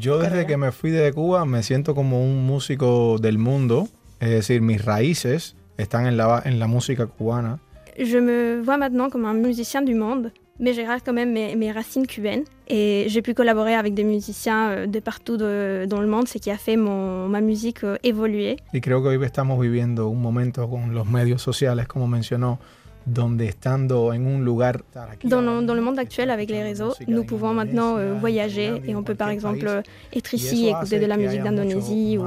Yo 0.00 0.18
desde 0.20 0.46
que 0.46 0.54
me 0.56 0.70
fui 0.70 0.90
de 0.92 1.10
Cuba 1.10 1.44
me 1.44 1.62
siento 1.62 1.94
como 1.94 2.22
un 2.24 2.46
músico 2.46 3.18
del 3.18 3.36
mundo, 3.38 3.88
es 4.20 4.30
decir, 4.30 4.60
mis 4.62 4.78
raíces 4.82 5.54
están 5.78 6.06
en 6.06 6.16
la, 6.16 6.42
en 6.44 6.58
la 6.58 6.66
música 6.66 7.06
cubana. 7.06 7.58
Je 7.98 8.18
me 8.18 8.62
vois 8.62 8.76
maintenant 8.78 9.10
comme 9.10 9.26
un 9.26 9.34
musicien 9.34 9.82
du 9.82 9.94
monde, 9.94 10.32
mais 10.60 10.72
j'ai 10.74 10.84
quand 11.04 11.12
même 11.12 11.32
mes, 11.32 11.56
mes 11.56 11.72
racines 11.72 12.06
cubaines. 12.06 12.44
Et 12.68 13.06
j'ai 13.08 13.22
pu 13.22 13.34
collaborer 13.34 13.74
avec 13.74 13.94
des 13.94 14.04
musiciens 14.04 14.70
euh, 14.70 14.86
de 14.86 15.00
partout 15.00 15.36
de- 15.36 15.86
dans 15.88 16.00
le 16.00 16.06
monde, 16.06 16.28
ce 16.28 16.38
qui 16.38 16.50
a 16.50 16.56
fait 16.56 16.76
mon, 16.76 17.26
ma 17.28 17.40
musique 17.40 17.82
euh, 17.82 17.96
évoluer. 18.04 18.56
Y 18.72 18.80
creo 18.80 19.02
que 19.02 19.08
hoy 19.08 19.24
estamos 19.24 19.58
viviendo 19.60 20.08
un 20.08 20.20
momento 20.20 20.68
con 20.68 20.94
los 20.94 21.06
medios 21.08 21.42
sociales, 21.42 21.86
como 21.88 22.06
mencionó, 22.06 22.58
donde 23.06 23.46
estando 23.46 24.12
en 24.12 24.26
un 24.26 24.44
lugar... 24.44 24.82
Dans 25.24 25.40
le, 25.40 25.66
dans 25.66 25.74
le 25.74 25.80
monde 25.80 25.98
actuel, 25.98 26.30
avec 26.30 26.50
les 26.50 26.62
réseaux, 26.62 26.92
nous 27.08 27.24
pouvons 27.24 27.54
maintenant 27.54 27.96
euh, 27.96 28.14
voyager 28.14 28.80
et 28.86 28.94
on 28.94 29.02
peut 29.02 29.14
par 29.16 29.30
exemple 29.30 29.82
être 30.14 30.34
ici, 30.34 30.68
écouter 30.68 31.00
de 31.00 31.06
la 31.06 31.16
musique 31.16 31.42
d'Indonésie 31.42 32.18
ou 32.18 32.24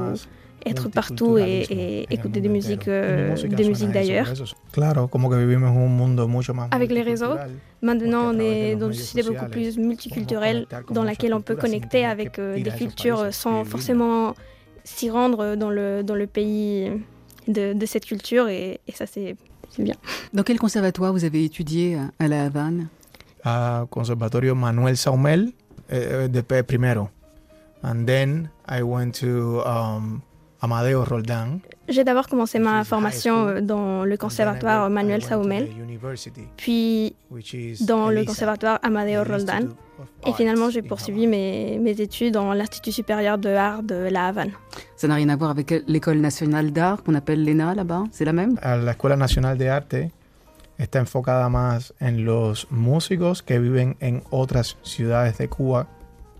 être 0.66 0.88
partout 0.88 1.36
et, 1.38 1.66
et 1.70 2.06
écouter 2.14 2.40
des 2.40 2.48
musiques, 2.48 2.88
euh, 2.88 3.34
des 3.36 3.68
musiques 3.68 3.90
d'ailleurs. 3.90 4.28
Avec 6.70 6.90
les 6.90 7.02
réseaux. 7.02 7.34
Maintenant, 7.82 8.32
on 8.34 8.38
est 8.38 8.76
dans 8.76 8.88
une 8.88 8.94
société 8.94 9.28
beaucoup 9.28 9.46
plus 9.50 9.76
multiculturelle, 9.78 10.66
dans 10.90 11.02
laquelle 11.04 11.34
on 11.34 11.40
peut 11.42 11.56
connecter 11.56 12.04
avec 12.06 12.38
euh, 12.38 12.54
des 12.62 12.70
cultures 12.70 13.22
países 13.24 13.34
sans 13.36 13.64
forcément 13.64 14.34
s'y 14.84 15.10
rendre 15.10 15.54
dans 15.56 15.70
le, 15.70 16.02
dans 16.02 16.14
le 16.14 16.26
pays 16.26 16.90
de, 17.48 17.72
de 17.72 17.86
cette 17.86 18.04
culture. 18.06 18.48
Et, 18.48 18.80
et 18.86 18.92
ça, 18.92 19.06
c'est 19.06 19.36
bien. 19.78 19.94
Dans 20.32 20.42
quel 20.42 20.58
conservatoire 20.58 21.12
vous 21.12 21.24
avez 21.24 21.44
étudié 21.44 21.98
à- 22.18 22.28
La 22.28 22.44
Havane? 22.44 22.88
A 23.44 23.86
Conservatorio 23.90 24.54
Manuel 24.54 24.96
Saumel 24.96 25.52
de 25.90 26.40
P 26.40 26.62
primero. 26.62 27.10
And 27.82 28.06
then 28.06 28.48
I 28.66 28.80
went 28.82 29.10
to 29.20 29.60
um, 29.66 30.22
Amadeo 30.64 31.04
Roldán. 31.04 31.60
J'ai 31.88 32.04
d'abord 32.04 32.26
commencé 32.28 32.58
ma 32.58 32.84
formation 32.84 33.48
euh, 33.48 33.60
dans 33.60 34.04
le 34.04 34.16
conservatoire 34.16 34.88
Manuel 34.88 35.22
Saumel, 35.22 35.68
puis 36.56 37.14
dans 37.86 38.08
le 38.10 38.24
conservatoire 38.24 38.78
Amadeo 38.82 39.22
Roldán. 39.24 39.74
Et 40.26 40.32
finalement, 40.32 40.70
j'ai 40.70 40.82
poursuivi 40.82 41.26
mes, 41.26 41.78
mes 41.78 42.00
études 42.00 42.32
dans 42.34 42.52
l'Institut 42.52 42.92
supérieur 42.92 43.38
de 43.38 43.50
art 43.50 43.82
de 43.82 44.08
La 44.10 44.26
Havane. 44.28 44.52
Ça 44.96 45.06
n'a 45.06 45.14
rien 45.14 45.28
à 45.28 45.36
voir 45.36 45.50
avec 45.50 45.72
l'école 45.86 46.18
nationale 46.18 46.72
d'art 46.72 47.02
qu'on 47.02 47.14
appelle 47.14 47.44
l'ENA 47.44 47.74
là-bas 47.74 48.04
C'est 48.10 48.24
la 48.24 48.32
même? 48.32 48.58
A 48.62 48.76
La 48.76 48.92
Escuela 48.92 49.16
Nacional 49.16 49.56
de 49.58 49.68
Arte 49.68 50.10
está 50.78 51.00
enfocada 51.00 51.48
más 51.48 51.92
en 52.00 52.24
los 52.24 52.66
músicos 52.70 53.42
que 53.42 53.58
viven 53.58 53.96
en 54.00 54.22
otras 54.30 54.76
ciudades 54.82 55.38
de 55.38 55.48
Cuba 55.48 55.86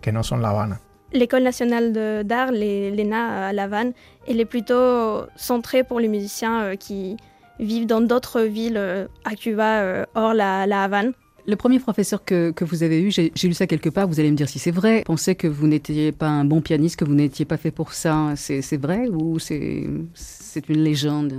que 0.01 0.11
no 0.13 0.23
son 0.23 0.41
La 0.41 0.51
Habana. 0.51 0.81
L'école 1.15 1.45
nationale 1.45 1.93
d'art, 2.25 2.51
les- 2.51 2.91
l'ENA 2.91 3.49
à 3.49 3.53
La 3.53 3.65
Havane, 3.65 3.93
elle 4.29 4.41
est 4.41 4.45
plutôt 4.45 5.23
centrée 5.37 5.85
pour 5.85 6.01
les 6.01 6.09
musiciens 6.09 6.63
euh, 6.65 6.75
qui 6.77 7.17
vivent 7.61 7.87
dans 7.87 8.01
d'autres 8.01 8.41
villes 8.43 8.77
euh, 8.77 9.07
à 9.25 9.37
Cuba, 9.37 9.81
euh, 9.83 10.05
hors 10.17 10.35
la, 10.35 10.67
la 10.67 10.83
Havane. 10.85 11.13
Le 11.47 11.57
premier 11.57 11.79
professeur 11.79 12.25
que, 12.25 12.51
que 12.51 12.65
vous 12.65 12.83
avez 12.83 13.01
eu, 13.01 13.11
j'ai 13.13 13.31
j'ai 13.35 13.49
lu 13.49 13.55
ça 13.55 13.67
quelque 13.67 13.91
part, 13.91 14.09
vous 14.09 14.19
allez 14.19 14.31
me 14.31 14.37
dire 14.37 14.49
si 14.49 14.59
c'est 14.59 14.71
vrai, 14.73 15.03
pensait 15.07 15.35
que 15.37 15.47
vous 15.47 15.67
n'étiez 15.69 16.11
pas 16.11 16.27
un 16.27 16.45
bon 16.45 16.61
pianiste, 16.63 16.97
que 16.99 17.05
vous 17.05 17.15
n'étiez 17.15 17.45
pas 17.45 17.59
fait 17.59 17.71
pour 17.71 17.93
ça. 17.93 18.33
C'est 18.35 18.61
c'est 18.63 18.79
vrai 18.87 19.07
ou 19.09 19.39
c'est 19.39 19.87
c'est 20.15 20.69
une 20.69 20.83
légende? 20.83 21.35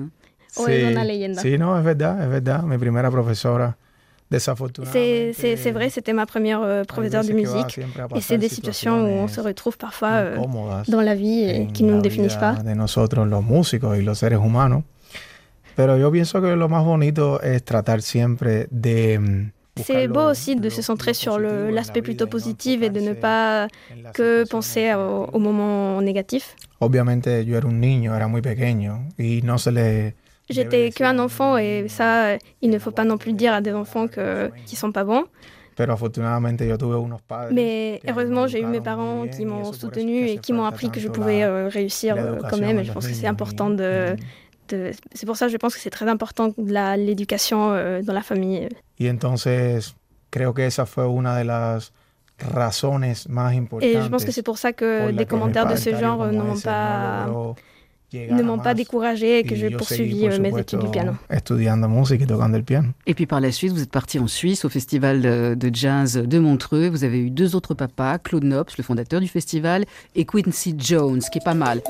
Leyenda. 1.03 1.41
sí, 1.41 1.57
no, 1.57 1.77
es 1.77 1.83
verdad, 1.83 2.23
es 2.23 2.29
verdad. 2.29 2.63
Mi 2.63 2.77
primera 2.77 3.09
profesora. 3.11 3.75
C'est 4.39 5.71
vrai, 5.71 5.89
c'était 5.89 6.13
ma 6.13 6.25
première 6.25 6.61
euh, 6.61 6.83
professeure 6.83 7.23
de 7.23 7.33
musique. 7.33 7.79
Et 8.15 8.21
c'est 8.21 8.37
des 8.37 8.49
situations 8.49 9.03
où 9.03 9.07
on 9.07 9.27
se 9.27 9.41
retrouve 9.41 9.77
parfois 9.77 10.09
euh, 10.09 10.37
dans 10.87 11.01
la 11.01 11.15
vie 11.15 11.43
et 11.43 11.67
qui 11.67 11.83
ne 11.83 11.93
nous 11.93 12.01
définissent 12.01 12.37
pas. 12.37 12.53
de 12.53 12.73
nosotros 12.73 13.27
los 13.27 13.41
músicos 13.41 13.97
y 13.97 14.01
los 14.01 14.17
seres 14.17 14.39
humanos. 14.39 14.83
Pero 15.75 15.97
yo 15.97 16.09
pienso 16.11 16.41
que 16.41 16.55
lo 16.55 16.69
más 16.69 16.85
bonito 16.85 17.41
es 17.41 17.63
tratar 17.63 18.01
siempre 18.01 18.67
de 18.71 19.19
mm, 19.19 19.51
C'est 19.83 20.07
beau 20.07 20.29
aussi 20.29 20.55
de 20.55 20.69
se 20.69 20.81
centrer 20.81 21.13
sur 21.13 21.37
l'aspect 21.37 22.01
plutôt 22.01 22.27
positif 22.27 22.81
et 22.81 22.89
de 22.89 23.01
ne 23.01 23.13
pas 23.13 23.67
que 24.13 24.47
penser 24.47 24.93
au, 24.93 25.25
au 25.33 25.39
moment 25.39 26.01
négatif. 26.01 26.55
Obviamente 26.79 27.43
yo 27.45 27.57
era 27.57 27.67
un 27.67 27.79
niño, 27.81 28.15
era 28.15 28.27
muy 28.27 28.41
pequeño 28.41 29.09
y 29.17 29.41
no 29.41 29.57
se 29.57 29.71
le... 29.71 30.15
J'étais 30.49 30.91
qu'un 30.91 31.17
enfant 31.19 31.57
et 31.57 31.87
ça, 31.87 32.37
il 32.61 32.69
ne 32.69 32.79
faut 32.79 32.91
pas 32.91 33.03
non 33.03 33.17
plus 33.17 33.33
dire 33.33 33.53
à 33.53 33.61
des 33.61 33.73
enfants 33.73 34.07
que, 34.07 34.51
qui 34.65 34.75
sont 34.75 34.91
pas 34.91 35.03
bons. 35.03 35.25
Mais 37.51 38.01
heureusement, 38.07 38.47
j'ai 38.47 38.61
eu 38.61 38.65
mes 38.65 38.81
parents 38.81 39.27
qui 39.27 39.45
m'ont 39.45 39.73
soutenu 39.73 40.27
et 40.27 40.37
qui 40.37 40.53
m'ont 40.53 40.65
appris 40.65 40.89
que 40.89 40.99
je 40.99 41.09
pouvais 41.09 41.43
euh, 41.43 41.67
réussir 41.67 42.15
euh, 42.17 42.37
quand 42.49 42.57
même. 42.57 42.79
Et 42.79 42.83
je 42.83 42.91
pense 42.91 43.07
que 43.07 43.13
c'est 43.13 43.27
important 43.27 43.69
de, 43.69 44.15
C'est 44.69 45.25
pour 45.25 45.37
ça 45.37 45.47
que 45.47 45.51
je 45.51 45.57
pense 45.57 45.75
que 45.75 45.81
c'est 45.81 45.89
très 45.89 46.07
important 46.07 46.53
l'éducation 46.57 47.71
euh, 47.71 48.01
dans 48.01 48.13
la 48.13 48.21
famille. 48.21 48.69
Y 48.97 49.09
entonces 49.09 49.95
creo 50.29 50.53
que 50.53 50.61
esa 50.61 50.85
fue 50.85 51.05
una 51.05 51.37
de 51.37 51.43
las 51.43 51.91
razones 52.39 53.13
más 53.29 53.53
importantes. 53.53 53.83
Et 53.83 54.01
je 54.01 54.07
pense 54.07 54.23
que 54.23 54.31
c'est 54.31 54.43
pour 54.43 54.57
ça 54.57 54.71
que 54.71 55.11
des 55.11 55.25
commentaires 55.25 55.67
de 55.67 55.75
ce 55.75 55.93
genre 55.95 56.25
ese 56.27 56.63
pas, 56.63 57.27
ne 58.13 58.43
m'ont 58.43 58.59
pas 58.59 58.73
découragée 58.73 59.39
et 59.39 59.43
que 59.43 59.55
j'ai 59.55 59.69
poursuivi 59.69 60.27
euh, 60.27 60.39
mes 60.39 60.57
études 60.57 60.79
du 60.79 60.89
piano. 60.89 61.13
Et 63.05 63.13
puis 63.13 63.25
par 63.25 63.41
la 63.41 63.51
suite, 63.51 63.71
vous 63.71 63.81
êtes 63.81 63.91
parti 63.91 64.19
en 64.19 64.27
Suisse 64.27 64.65
au 64.65 64.69
festival 64.69 65.21
de 65.57 65.69
jazz 65.73 66.17
de 66.17 66.39
Montreux. 66.39 66.89
Vous 66.89 67.03
avez 67.03 67.19
eu 67.19 67.29
deux 67.29 67.55
autres 67.55 67.73
papas, 67.73 68.19
Claude 68.19 68.43
Nobs, 68.43 68.69
le 68.77 68.83
fondateur 68.83 69.19
du 69.19 69.27
festival, 69.27 69.85
et 70.15 70.25
Quincy 70.25 70.75
Jones, 70.77 71.21
qui 71.31 71.39
est 71.39 71.43
pas 71.43 71.53
mal. 71.53 71.81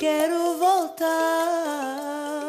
Quero 0.00 0.56
voltar 0.56 2.39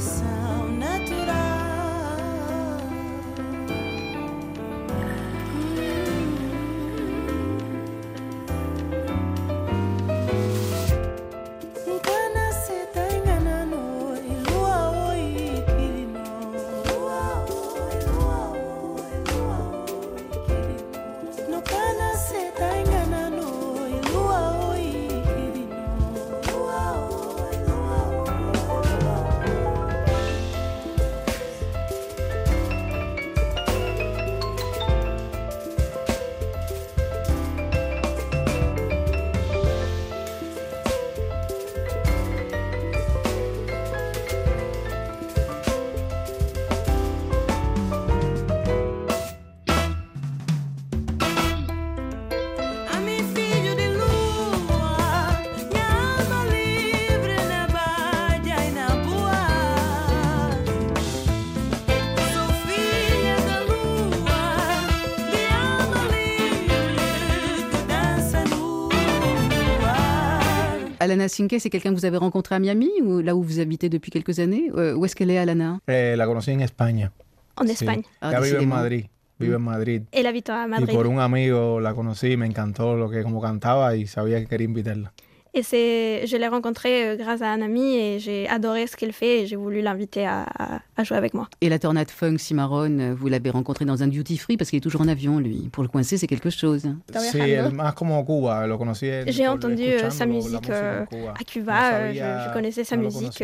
sun. 0.00 0.39
Alana 71.10 71.28
Sinke, 71.28 71.56
c'est 71.58 71.70
quelqu'un 71.70 71.90
que 71.90 71.98
vous 71.98 72.04
avez 72.04 72.16
rencontré 72.18 72.54
à 72.54 72.58
Miami 72.60 72.88
ou 73.02 73.20
là 73.20 73.34
où 73.34 73.42
vous 73.42 73.58
habitez 73.58 73.88
depuis 73.88 74.10
quelques 74.12 74.38
années? 74.38 74.70
Euh, 74.76 74.94
Où 74.94 75.04
est-ce 75.04 75.16
qu'elle 75.16 75.30
est, 75.30 75.38
Alana? 75.38 75.80
Eh, 75.88 76.14
la 76.16 76.24
conocí 76.26 76.52
en 76.52 76.60
España. 76.60 77.10
En 77.56 77.64
Sí. 77.66 77.72
Espagne. 77.72 78.02
Ah, 78.20 78.30
Ella 78.30 78.40
vive 78.40 78.60
en. 78.62 78.66
Madrid. 78.66 79.06
Vive 79.40 79.56
en 79.56 79.60
Madrid. 79.60 80.02
Elle 80.12 80.26
habite 80.26 80.50
à 80.50 80.64
Y 80.66 80.68
Madrid. 80.68 80.94
por 80.94 81.06
un 81.06 81.18
amigo 81.18 81.80
la 81.80 81.94
conocí, 81.94 82.36
me 82.36 82.46
encantó 82.46 82.94
lo 82.96 83.10
que 83.10 83.22
como 83.22 83.40
cantaba 83.40 83.96
y 83.96 84.06
sabía 84.06 84.38
que 84.38 84.46
quería 84.46 84.66
invitarla. 84.66 85.12
Et 85.52 85.64
c'est, 85.64 86.26
je 86.28 86.36
l'ai 86.36 86.46
rencontrée 86.46 87.08
euh, 87.10 87.16
grâce 87.16 87.42
à 87.42 87.50
un 87.50 87.60
ami 87.60 87.96
et 87.96 88.18
j'ai 88.20 88.48
adoré 88.48 88.86
ce 88.86 88.96
qu'elle 88.96 89.12
fait 89.12 89.40
et 89.42 89.46
j'ai 89.46 89.56
voulu 89.56 89.80
l'inviter 89.82 90.24
à, 90.24 90.42
à- 90.56 90.80
à 90.96 91.02
jouer 91.04 91.16
avec 91.16 91.34
moi. 91.34 91.48
Et 91.60 91.68
la 91.68 91.80
tornade 91.80 92.08
funk 92.08 92.38
Cimarron, 92.38 92.98
euh, 93.00 93.14
vous 93.18 93.26
l'avez 93.26 93.50
rencontré 93.50 93.84
dans 93.84 94.00
un 94.02 94.06
duty 94.06 94.38
free 94.38 94.56
parce 94.56 94.70
qu'il 94.70 94.76
est 94.76 94.80
toujours 94.80 95.00
en 95.00 95.08
avion, 95.08 95.40
lui. 95.40 95.68
Pour 95.72 95.82
le 95.82 95.88
coincer, 95.88 96.18
c'est 96.18 96.28
quelque 96.28 96.50
chose. 96.50 96.86
en- 96.86 96.96
J'ai 99.32 99.48
entendu 99.48 99.82
euh, 99.82 100.10
sa 100.10 100.24
musique 100.26 100.70
euh, 100.70 101.04
à 101.40 101.44
Cuba, 101.44 101.72
No 101.72 101.96
euh, 101.96 102.12
je, 102.12 102.18
sabía- 102.18 102.48
je 102.48 102.52
connaissais 102.52 102.84
sa 102.84 102.96
no 102.96 103.02
musique. 103.04 103.42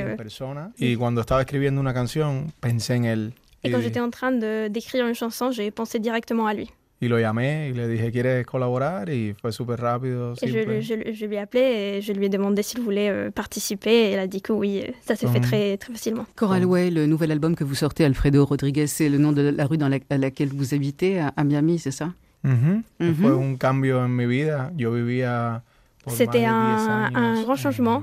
Y 0.79 0.95
cuando 0.97 1.21
estaba 1.23 1.41
escribiendo 1.41 1.81
una 1.81 1.93
canción, 1.93 2.47
pensé 2.61 2.95
en 2.95 3.05
él. 3.05 3.33
et 3.65 3.71
quand 3.73 3.79
j'étais 3.83 4.01
en 4.01 4.11
train 4.11 4.31
de, 4.31 4.69
d'écrire 4.69 5.07
une 5.09 5.15
chanson, 5.15 5.51
j'ai 5.51 5.73
pensé 5.73 5.99
directement 5.99 6.47
à 6.47 6.55
lui. 6.55 6.71
Y 7.01 7.09
lo 7.09 7.19
llamé 7.21 7.69
y 7.69 7.73
le 7.75 7.89
dije, 7.89 8.11
¿quieres 8.11 8.47
colaborar? 8.47 9.09
Y 9.11 9.35
fue 9.41 9.53
súper 9.53 9.79
rápido. 9.81 10.33
Et 10.41 10.49
je, 10.49 10.59
simple. 10.61 10.81
je, 10.81 11.13
je 11.13 11.27
lui 11.27 11.35
ai 11.37 11.41
appelé 11.41 11.61
et 11.99 12.01
je 12.03 12.13
lui 12.13 12.27
ai 12.27 12.29
demandé 12.31 12.63
s'il 12.63 12.81
voulait 12.81 13.11
euh, 13.11 13.31
participer 13.31 13.91
et 13.91 14.11
elle 14.13 14.19
a 14.21 14.27
dit 14.27 14.41
que 14.41 14.53
oui, 14.53 14.83
euh, 14.83 14.93
ça 15.07 15.15
s'est 15.15 15.27
fait 15.29 15.41
Mhm. 15.41 15.45
très, 15.45 15.77
très 15.77 15.93
facilement. 15.93 16.27
Coral 16.37 16.65
Way, 16.65 16.91
le 16.91 17.07
nouvel 17.07 17.33
album 17.33 17.55
que 17.55 17.65
vous 17.65 17.75
sortez, 17.75 18.05
Alfredo 18.05 18.45
Rodriguez, 18.47 18.87
c'est 18.87 19.09
le 19.11 19.19
nom 19.19 19.33
de 19.33 19.43
la 19.43 19.67
rue 19.67 19.77
dans 19.79 19.89
la- 19.89 19.99
à 20.09 20.17
laquelle 20.19 20.49
vous 20.55 20.73
habitez, 20.75 21.21
à, 21.21 21.33
à 21.37 21.45
Miami, 21.45 21.79
c'est 21.79 21.91
ça? 21.91 22.13
Ujú. 22.45 22.83
Ujú. 23.01 23.15
Fue 23.15 23.33
un 23.45 23.57
cambio 23.57 23.99
en 24.01 24.09
mi 24.09 24.25
vida. 24.27 24.71
Yo 24.77 24.93
vivía 24.93 25.63
por 26.05 26.13
más 26.13 26.19
de 26.19 26.25
C'était 26.25 26.39
10 26.39 26.47
un, 26.49 27.43
grand 27.43 27.53
en 27.53 27.57
changement. 27.57 28.03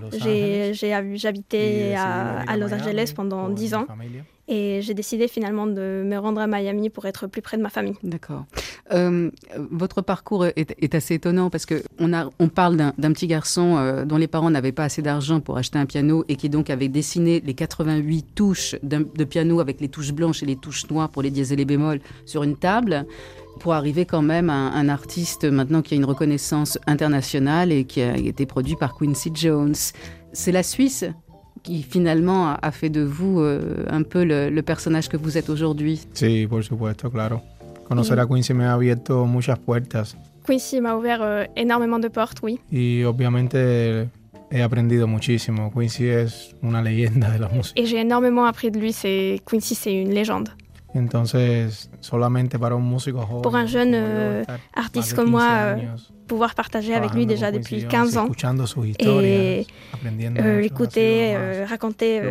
J'habitais 1.16 1.94
à, 1.96 2.42
à 2.42 2.58
Los 2.58 2.74
Angeles 2.74 3.14
pendant 3.16 3.46
por 3.48 3.56
10 3.56 3.72
mi 3.72 3.76
ans 3.78 3.86
familia. 3.86 4.24
Et 4.48 4.82
j'ai 4.82 4.94
décidé 4.94 5.28
finalement 5.28 5.68
de 5.68 6.04
me 6.06 6.18
rendre 6.18 6.42
à 6.42 6.48
Miami 6.48 6.90
pour 6.90 7.06
être 7.06 7.28
plus 7.28 7.42
près 7.42 7.58
de 7.58 7.62
ma 7.62 7.70
famille. 7.70 7.96
D'accord. 8.04 8.46
Euh, 8.92 9.32
votre 9.72 10.02
parcours 10.02 10.46
est, 10.46 10.96
assez 10.96 11.16
étonnant 11.16 11.50
parce 11.50 11.66
que 11.66 11.82
on, 12.00 12.50
parle 12.50 12.76
d'un 12.76 13.14
petit 13.14 13.28
garçon 13.28 13.78
euh, 13.78 14.04
dont 14.06 14.18
les 14.18 14.28
parents 14.28 14.50
n'avaient 14.50 14.74
pas 14.74 14.84
assez 14.84 15.02
d'argent 15.02 15.40
pour 15.40 15.58
acheter 15.58 15.80
un 15.80 15.86
piano 15.86 16.26
et 16.28 16.36
qui 16.36 16.50
donc 16.50 16.70
avait 16.70 16.90
dessiné 16.90 17.40
les 17.40 17.54
88 17.54 18.26
touches 18.36 18.76
de 18.84 19.24
piano 19.24 19.60
avec 19.60 19.80
les 19.80 19.88
touches 19.88 20.12
blanches 20.12 20.44
et 20.44 20.46
les 20.46 20.58
touches 20.58 20.90
noires 20.90 21.10
pour 21.10 21.22
les 21.22 21.32
dièses 21.32 21.54
et 21.54 21.56
les 21.56 21.66
bémols 21.66 22.02
sur 22.26 22.44
une 22.44 22.58
table 22.58 23.06
pour 23.60 23.74
arriver 23.74 24.06
quand 24.06 24.22
même 24.22 24.50
à 24.50 24.54
un 24.54 24.90
artiste 24.90 25.46
maintenant 25.46 25.82
qui 25.82 25.94
a 25.94 25.98
une 25.98 26.06
reconnaissance 26.06 26.78
internationale 26.88 27.72
et 27.72 27.86
qui 27.86 28.02
a 28.02 28.18
été 28.18 28.46
produit 28.46 28.76
par 28.76 28.98
Quincy 28.98 29.32
Jones. 29.34 29.76
C'est 30.34 30.52
la 30.52 30.64
Suisse? 30.64 31.06
Qui 31.64 31.82
finalement 31.84 32.50
a, 32.50 32.60
a 32.62 32.72
fait 32.72 32.90
de 32.90 33.02
vous 33.02 33.40
euh, 33.40 33.86
un 33.90 34.04
peu 34.04 34.24
le, 34.24 34.50
le 34.50 34.62
personnage 34.62 35.08
que 35.10 35.18
vous 35.18 35.38
êtes 35.38 35.50
aujourd'hui. 35.50 36.02
Sí, 36.14 36.46
por 36.48 36.64
supuesto, 36.64 37.10
claro. 37.10 37.42
Conocer 37.88 38.20
a 38.20 38.26
Quincy 38.26 38.54
me 38.54 38.66
ha 38.66 38.74
abierto 38.74 39.26
muchas 39.26 39.58
puertas 39.60 40.16
Quincy 40.46 40.82
m'a 40.82 40.96
ouvert 40.96 41.22
euh, 41.22 41.46
énormément 41.56 42.00
de 42.00 42.10
portes, 42.10 42.40
oui. 42.44 42.60
y 42.72 43.04
obviamente 43.04 44.10
he 44.52 44.62
aprendido 44.62 45.08
muchísimo. 45.08 45.72
Quincy 45.74 46.08
es 46.10 46.54
una 46.62 46.82
leyenda 46.82 47.30
de 47.32 47.40
la 47.40 47.48
música. 47.50 47.80
Et 47.82 47.86
j'ai 47.86 48.02
énormément 48.02 48.46
appris 48.46 48.70
de 48.72 48.80
lui. 48.80 48.92
C'est 48.94 49.40
Quincy, 49.46 49.74
c'est 49.76 49.94
une 49.94 50.12
légende. 50.14 50.50
Entonces, 50.94 51.90
solamente 52.00 52.60
para 52.60 52.76
un 52.76 52.84
músico 52.84 53.26
joven. 53.26 53.42
Pour 53.42 53.56
un 53.56 53.66
jeune, 53.66 53.94
euh, 53.94 54.44
artiste 54.74 55.16
comme 55.16 55.26
15 55.26 55.32
moi, 55.32 55.50
euh, 55.52 55.74
años 55.76 56.14
Pouvoir 56.28 56.56
partager 56.56 56.94
avec 56.94 57.14
lui 57.14 57.26
déjà 57.26 57.52
depuis 57.52 57.86
Quincy 57.86 57.88
15 57.88 58.14
Jones, 58.14 58.24
ans 58.24 58.26
escuchando 58.28 58.66
sus 58.66 58.94
et 59.00 59.68
euh, 60.40 60.62
l'écouter, 60.62 61.36
euh, 61.36 61.66
raconter 61.68 62.22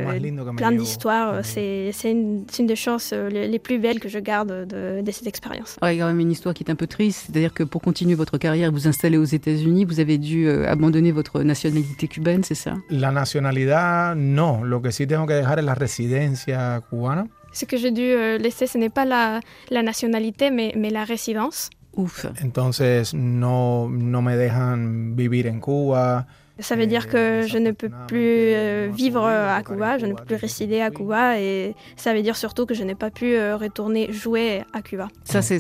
plein 0.56 0.72
d'histoires, 0.72 1.44
c'est 1.44 1.92
une, 2.04 2.44
des 2.60 2.76
chances 2.76 3.10
euh, 3.12 3.28
les, 3.28 3.48
les 3.48 3.58
plus 3.58 3.78
belles 3.78 4.00
que 4.00 4.08
je 4.08 4.18
garde 4.18 4.66
de, 4.66 5.02
de 5.02 5.10
cette 5.10 5.26
expérience. 5.26 5.78
Ouais, 5.82 5.94
il 5.94 5.98
y 5.98 6.00
a 6.00 6.04
quand 6.04 6.08
même 6.08 6.20
une 6.20 6.30
histoire 6.30 6.54
qui 6.54 6.64
est 6.64 6.70
un 6.70 6.74
peu 6.74 6.86
triste, 6.86 7.26
c'est-à-dire 7.26 7.52
que 7.52 7.64
pour 7.64 7.82
continuer 7.82 8.14
votre 8.14 8.38
carrière, 8.38 8.72
vous 8.72 8.88
installer 8.88 9.18
aux 9.18 9.24
États-Unis, 9.24 9.84
vous 9.84 10.00
avez 10.00 10.16
dû 10.16 10.48
abandonner 10.48 11.12
votre 11.12 11.42
nationalité 11.42 12.08
cubaine, 12.08 12.42
c'est 12.44 12.54
ça? 12.54 12.74
La 12.88 13.12
nacionalidad, 13.12 14.16
no. 14.16 14.64
Lo 14.64 14.80
que 14.80 14.90
sí 14.90 15.06
tengo 15.06 15.26
que 15.26 15.34
dejar 15.34 15.58
es 15.58 15.64
la 15.64 15.74
residencia 15.74 16.80
cubana. 16.88 17.26
Ce 17.53 17.64
que 17.64 17.76
j'ai 17.76 17.90
dû 17.90 18.03
euh, 18.03 18.38
laisser, 18.38 18.66
ce 18.66 18.78
n'est 18.78 18.88
pas 18.90 19.05
la, 19.05 19.40
la 19.70 19.82
nationalité, 19.82 20.50
mais, 20.50 20.72
mais 20.76 20.90
la 20.90 21.05
résidence. 21.05 21.70
Ouf. 21.94 22.24
Entonces, 22.42 23.12
no, 23.14 23.88
no 23.88 24.22
me 24.22 24.34
dejan 24.36 25.14
vivir 25.14 25.53
en 25.53 25.61
Cuba. 25.61 26.26
Ça 26.59 26.76
veut 26.76 26.86
dire 26.86 27.09
que 27.09 27.42
je 27.46 27.59
ne 27.59 27.72
peux 27.72 27.90
plus 28.07 28.18
euh, 28.55 28.88
vivre 28.94 29.24
à 29.26 29.62
Cuba, 29.62 29.98
je 29.98 30.07
ne 30.07 30.14
peux 30.14 30.24
plus 30.24 30.36
résider 30.36 30.80
à 30.80 30.90
Cuba, 30.90 31.38
et 31.40 31.74
ça 31.96 32.12
veut 32.14 32.22
dire 32.22 32.36
surtout 32.36 32.66
que 32.66 32.74
je 32.74 32.84
n'ai 32.84 32.94
pas 32.94 33.11
pu 33.11 33.34
euh, 33.34 33.57
retourner 33.57 34.12
jouer 34.12 34.62
à 34.72 34.80
Cuba. 34.82 35.09
Ça, 35.24 35.42
c'est- 35.42 35.59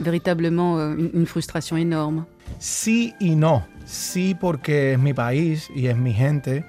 véritablement 0.00 0.78
euh, 0.78 0.94
une, 0.96 1.10
une 1.20 1.26
frustration 1.26 1.76
énorme. 1.76 2.24
Sí 2.58 3.12
y 3.20 3.34
no. 3.36 3.62
Sí 3.84 4.34
porque 4.38 4.92
es 4.92 4.98
mi 4.98 5.12
país 5.12 5.68
y 5.74 5.86
es 5.86 5.94
mi 5.94 6.12
gente. 6.12 6.64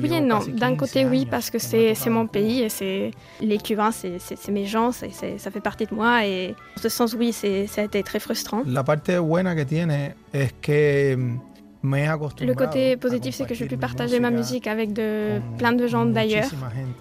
Oui 0.00 0.12
et 0.12 0.20
non. 0.20 0.40
D'un 0.48 0.70
15 0.70 0.78
côté, 0.78 1.04
oui, 1.04 1.26
parce 1.30 1.50
que 1.50 1.58
c'est 1.58 2.10
mon 2.10 2.26
pays 2.26 2.62
et 2.62 2.68
c'est 2.68 3.10
les 3.40 3.58
Cubains, 3.58 3.90
c'est 3.92 4.48
mes 4.48 4.66
gens, 4.66 4.92
ça 4.92 5.50
fait 5.50 5.60
partie 5.60 5.86
de 5.86 5.94
moi. 5.94 6.26
Et 6.26 6.54
en 6.76 6.80
ce 6.80 6.88
sens, 6.88 7.14
oui, 7.18 7.32
ça 7.32 7.80
a 7.80 7.84
été 7.84 8.02
très 8.02 8.20
frustrant. 8.20 8.62
La 8.66 8.84
parte 8.84 9.10
buena 9.20 9.54
que 9.54 9.64
tiene 9.64 10.14
es 10.32 10.50
que 10.60 11.16
mm, 11.16 11.38
Le 11.84 12.54
côté 12.54 12.96
positif, 12.96 13.34
c'est 13.34 13.46
que 13.46 13.54
j'ai 13.54 13.66
pu 13.66 13.76
partager 13.76 14.18
ma 14.18 14.30
musique 14.30 14.66
avec 14.66 14.94
de, 14.94 15.38
plein 15.58 15.72
de 15.72 15.86
gens 15.86 16.06
d'ailleurs, 16.06 16.48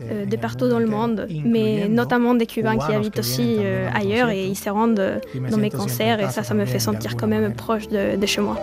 euh, 0.01 0.25
de 0.25 0.35
partout 0.35 0.67
dans 0.67 0.79
le 0.79 0.87
monde, 0.87 1.27
mais 1.45 1.87
notamment 1.87 2.35
des 2.35 2.45
Cubains 2.45 2.77
qui 2.77 2.91
habitent 2.91 3.19
aussi 3.19 3.55
euh, 3.59 3.87
ailleurs 3.93 4.29
et 4.29 4.45
ils 4.45 4.57
se 4.57 4.69
rendent 4.69 5.21
dans 5.49 5.57
mes 5.57 5.69
concerts 5.69 6.19
et 6.19 6.29
ça, 6.29 6.43
ça 6.43 6.53
me 6.53 6.65
fait 6.65 6.79
sentir 6.79 7.15
quand 7.15 7.27
même 7.27 7.53
proche 7.53 7.87
de, 7.87 8.17
de 8.17 8.25
chez 8.25 8.41
moi. 8.41 8.57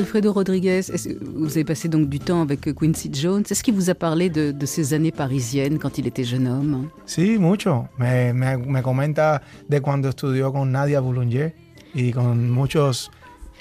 Alfredo 0.00 0.32
Rodriguez, 0.32 0.80
vous 1.20 1.50
avez 1.50 1.64
passé 1.64 1.86
donc 1.86 2.08
du 2.08 2.18
temps 2.18 2.40
avec 2.40 2.72
Quincy 2.74 3.10
Jones? 3.12 3.42
Est-ce 3.50 3.62
qu'il 3.62 3.74
vous 3.74 3.90
a 3.90 3.94
parlé 3.94 4.30
de, 4.30 4.50
de 4.50 4.64
ses 4.66 4.94
années 4.94 5.12
parisiennes 5.12 5.78
quand 5.78 5.98
il 5.98 6.06
était 6.06 6.24
jeune 6.24 6.48
homme? 6.48 6.88
Sí, 7.04 7.36
mucho. 7.38 7.86
Me, 7.98 8.32
me, 8.32 8.56
me 8.56 8.80
comenta 8.82 9.42
de 9.68 9.78
cuando 9.82 10.08
estudió 10.08 10.54
con 10.54 10.72
Nadia 10.72 11.00
Boulanger 11.00 11.54
y 11.94 12.12
con 12.12 12.50
muchos 12.50 13.10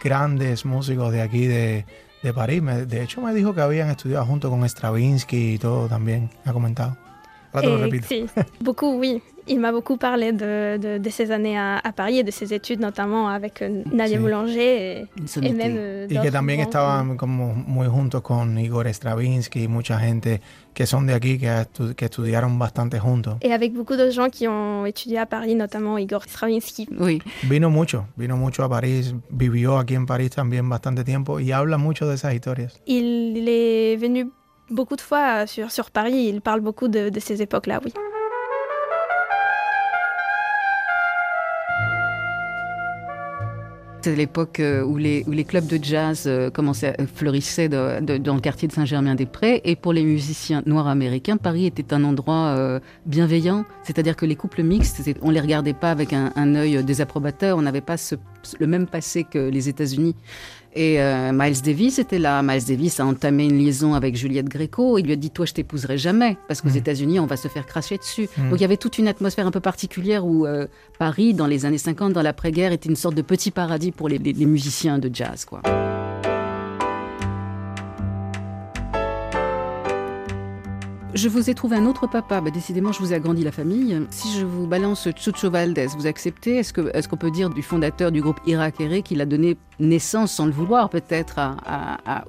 grandes 0.01 0.63
músicos 0.63 1.11
de 1.11 1.21
aquí 1.21 1.45
de, 1.45 1.85
de 2.23 2.33
París. 2.33 2.61
Me, 2.61 2.85
de 2.85 3.03
hecho, 3.03 3.21
me 3.21 3.33
dijo 3.33 3.53
que 3.53 3.59
habían 3.59 3.89
estudiado 3.89 4.25
junto 4.25 4.49
con 4.49 4.63
Stravinsky 4.63 5.55
y 5.55 5.57
todo 5.57 5.89
también. 5.89 6.29
Me 6.45 6.51
ha 6.51 6.53
comentado. 6.53 6.95
Ahora 7.51 7.67
te 7.67 7.73
lo 7.73 7.77
repito. 7.79 8.07
si, 8.07 8.25
beaucoup, 8.61 8.97
oui. 8.97 9.21
Il 9.51 9.59
m'a 9.59 9.71
beaucoup 9.71 9.97
parlé 9.97 10.31
de, 10.31 10.77
de, 10.77 10.97
de 10.99 11.09
ses 11.09 11.31
années 11.31 11.57
à, 11.57 11.79
à 11.79 11.91
Paris 11.91 12.19
et 12.19 12.23
de 12.23 12.29
ses 12.31 12.53
études, 12.53 12.79
notamment 12.79 13.27
avec 13.29 13.61
euh, 13.61 13.81
Nadia 13.91 14.17
Sí. 14.17 14.23
Boulanger 14.23 15.01
et, 15.01 15.07
et 15.41 15.53
même 15.53 15.75
euh, 15.77 16.07
Y 16.09 16.19
que 16.21 16.31
también 16.31 16.59
estaban 16.59 17.17
como 17.17 17.53
muy 17.53 17.87
juntos 17.87 18.21
con 18.21 18.57
Igor 18.59 18.85
Stravinsky 18.93 19.63
y 19.63 19.67
mucha 19.67 19.97
gente 19.99 20.39
que 20.75 20.85
son 20.85 21.07
de 21.07 21.13
aquí 21.13 21.39
que, 21.39 21.47
estu- 21.47 21.95
que 21.95 22.05
estudiaron 22.05 22.59
bastante 22.59 22.99
juntos. 22.99 23.37
Et 23.41 23.51
avec 23.51 23.73
beaucoup 23.73 23.95
de 23.97 24.11
gens 24.11 24.29
qui 24.29 24.47
ont 24.47 24.85
étudié 24.85 25.17
à 25.17 25.25
Paris, 25.25 25.55
notamment 25.55 25.97
Igor 25.97 26.23
Stravinsky. 26.25 26.87
Oui. 26.99 27.19
Vino 27.49 27.69
mucho, 27.71 28.05
vino 28.17 28.37
mucho 28.37 28.63
a 28.63 28.69
París, 28.69 29.15
vivió 29.31 29.77
aquí 29.79 29.95
en 29.95 30.05
París 30.05 30.29
también 30.29 30.69
bastante 30.69 31.03
tiempo 31.03 31.39
y 31.39 31.51
habla 31.51 31.77
mucho 31.77 32.07
de 32.07 32.13
esas 32.15 32.33
historias. 32.35 32.79
Il 32.85 33.47
est 33.47 33.97
venu 33.97 34.31
beaucoup 34.69 34.95
de 34.95 35.01
fois 35.01 35.47
sur, 35.47 35.71
sur 35.71 35.89
Paris, 35.89 36.27
il 36.29 36.41
parle 36.41 36.61
beaucoup 36.61 36.87
de, 36.87 37.09
de 37.09 37.19
ces 37.19 37.41
époques-là, 37.41 37.81
oui. 37.83 37.91
C'est 44.01 44.15
l'époque 44.15 44.61
euh, 44.61 44.81
où 44.81 44.95
les, 44.95 45.23
clubs 45.43 45.67
de 45.67 45.77
jazz 45.83 46.23
euh, 46.25 46.49
commençaient, 46.49 46.95
à- 46.97 47.05
fleurissaient 47.05 47.67
de- 47.67 48.17
dans 48.17 48.35
le 48.35 48.39
quartier 48.39 48.67
de 48.67 48.73
Saint-Germain-des-Prés. 48.73 49.61
Et 49.65 49.75
pour 49.75 49.91
les 49.91 50.03
musiciens 50.03 50.63
noirs 50.65 50.87
américains, 50.87 51.35
Paris 51.35 51.65
était 51.65 51.93
un 51.93 52.05
endroit 52.05 52.55
euh, 52.57 52.79
bienveillant. 53.05 53.65
C'est-à-dire 53.83 54.15
que 54.15 54.25
les 54.25 54.37
couples 54.37 54.63
mixtes, 54.63 55.01
on 55.21 55.31
les 55.31 55.41
regardait 55.41 55.73
pas 55.73 55.91
avec 55.91 56.13
un, 56.13 56.55
œil 56.55 56.81
désapprobateur. 56.83 57.57
On 57.57 57.61
n'avait 57.61 57.81
pas 57.81 57.97
le 58.59 58.67
même 58.67 58.87
passé 58.87 59.25
que 59.25 59.49
les 59.49 59.67
États-Unis. 59.67 60.15
Et 60.75 61.01
euh, 61.01 61.31
Miles 61.33 61.61
Davis 61.61 61.97
était 61.99 62.19
là. 62.19 62.41
Miles 62.43 62.63
Davis 62.65 62.99
a 62.99 63.05
entamé 63.05 63.45
une 63.45 63.57
liaison 63.57 63.93
avec 63.95 64.15
Juliette 64.15 64.47
Gréco. 64.49 64.97
Il 64.97 65.05
lui 65.05 65.13
a 65.13 65.15
dit 65.15 65.31
Toi, 65.31 65.45
je 65.45 65.53
t'épouserai 65.53 65.97
jamais. 65.97 66.37
Parce 66.47 66.61
qu'aux 66.61 66.69
Mhm. 66.69 66.77
États-Unis, 66.77 67.19
on 67.19 67.25
va 67.25 67.37
se 67.37 67.47
faire 67.47 67.65
cracher 67.65 67.97
dessus. 67.97 68.29
Mhm. 68.37 68.49
Donc 68.49 68.59
il 68.59 68.61
y 68.61 68.65
avait 68.65 68.77
toute 68.77 68.97
une 68.97 69.07
atmosphère 69.07 69.47
un 69.47 69.51
peu 69.51 69.59
particulière 69.59 70.25
où 70.25 70.45
euh, 70.45 70.67
Paris, 70.99 71.33
dans 71.33 71.47
les 71.47 71.65
années 71.65 71.77
50, 71.79 72.13
dans 72.13 72.21
l'après-guerre, 72.21 72.71
était 72.71 72.89
une 72.89 72.95
sorte 72.95 73.15
de 73.15 73.21
petit 73.23 73.51
paradis 73.51 73.91
pour 73.91 74.09
les, 74.09 74.17
les- 74.19 74.33
les 74.33 74.45
musiciens 74.45 74.99
de 74.99 75.09
jazz. 75.13 75.45
Quoi. 75.45 75.61
Je 81.15 81.27
vous 81.27 81.49
ai 81.49 81.55
trouvé 81.55 81.75
un 81.75 81.87
autre 81.87 82.05
papa. 82.05 82.39
Bah, 82.39 82.51
décidément, 82.51 82.91
je 82.91 82.99
vous 82.99 83.13
ai 83.13 83.15
agrandi 83.15 83.43
la 83.43 83.51
famille. 83.51 83.99
Si 84.11 84.31
je 84.37 84.45
vous 84.45 84.67
balance 84.67 85.07
Chucho 85.15 85.49
Valdés, 85.49 85.87
vous 85.97 86.05
acceptez? 86.05 86.57
Est-ce 86.57 87.07
qu'on 87.07 87.17
peut 87.17 87.31
dire 87.31 87.49
du 87.49 87.63
fondateur 87.63 88.11
du 88.11 88.21
groupe 88.21 88.39
Irak 88.45 88.79
Eré 88.79 89.01
qu'il 89.01 89.19
a 89.19 89.25
donné 89.25 89.57
naissance, 89.79 90.31
sans 90.31 90.45
le 90.45 90.51
vouloir 90.51 90.89
peut-être, 90.89 91.39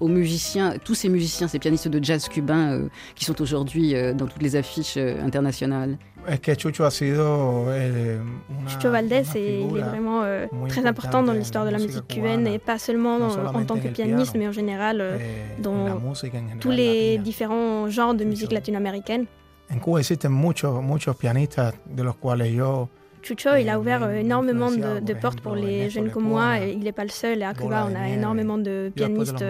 aux 0.01 0.09
musiciens, 0.09 0.77
tous 0.83 0.95
ces 0.95 1.11
musiciens, 1.11 1.47
ces 1.47 1.59
pianistes 1.59 1.89
de 1.89 2.03
jazz 2.03 2.29
cubains 2.29 2.73
euh, 2.73 2.89
qui 3.17 3.27
sont 3.27 3.43
aujourd'hui 3.43 3.95
euh, 3.95 4.15
dans 4.15 4.27
toutes 4.27 4.43
les 4.43 4.57
affiches 4.57 4.95
euh, 4.97 5.23
internationales? 5.23 5.99
Es 6.33 6.39
que 6.41 6.55
Chucho 6.57 6.85
ha 6.87 6.91
sido 6.93 7.75
eh, 7.75 8.19
una, 8.57 8.71
Chucho 8.71 8.91
Valdés, 8.93 9.29
una 9.35 9.39
est- 9.41 9.71
il 9.73 9.77
est 9.79 9.83
vraiment 9.83 10.23
euh, 10.23 10.47
très 10.69 10.87
important 10.87 11.25
dans 11.25 11.33
l'histoire 11.33 11.65
de 11.65 11.71
la 11.71 11.79
musique 11.79 12.07
cubaine, 12.07 12.47
et 12.47 12.59
pas 12.61 12.79
seulement 12.79 13.17
en 13.17 13.65
tant 13.65 13.77
que 13.77 13.89
pianiste, 13.89 14.33
piano, 14.33 14.39
mais 14.39 14.49
en 14.49 14.53
général 14.53 15.01
euh, 15.01 15.17
eh, 15.19 15.61
dans 15.61 15.89
en 15.89 16.59
tous 16.61 16.71
les 16.71 17.11
latina. 17.17 17.23
différents 17.25 17.89
genres 17.91 18.15
de 18.15 18.25
musique 18.25 18.53
latino-américaine. 18.53 19.27
En 19.75 19.79
Cuba 19.81 19.99
existen 19.99 20.31
muchos, 20.33 20.81
muchos 20.83 21.17
pianistas 21.17 21.75
de 21.87 22.03
los 22.05 22.15
cuales 22.17 22.53
yo 22.53 22.89
Chucho, 23.23 23.57
il 23.57 23.69
a 23.69 23.75
Eh, 23.75 23.77
ouvert 23.77 24.03
euh, 24.05 24.09
me 24.13 24.21
énormément 24.21 24.71
de, 24.71 25.01
de 25.01 25.13
por 25.15 25.21
portes 25.21 25.41
pour 25.43 25.55
les 25.57 25.91
jeunes 25.91 26.11
comme 26.11 26.25
moi, 26.29 26.61
et 26.61 26.71
il 26.73 26.85
n'est 26.85 26.93
pas 26.93 27.05
le 27.05 27.11
seul. 27.11 27.41
Et 27.43 27.45
à 27.45 27.55
Cuba, 27.55 27.87
on 27.91 27.95
a 27.95 28.09
énormément 28.09 28.57
de 28.57 28.91
pianistes, 28.95 29.45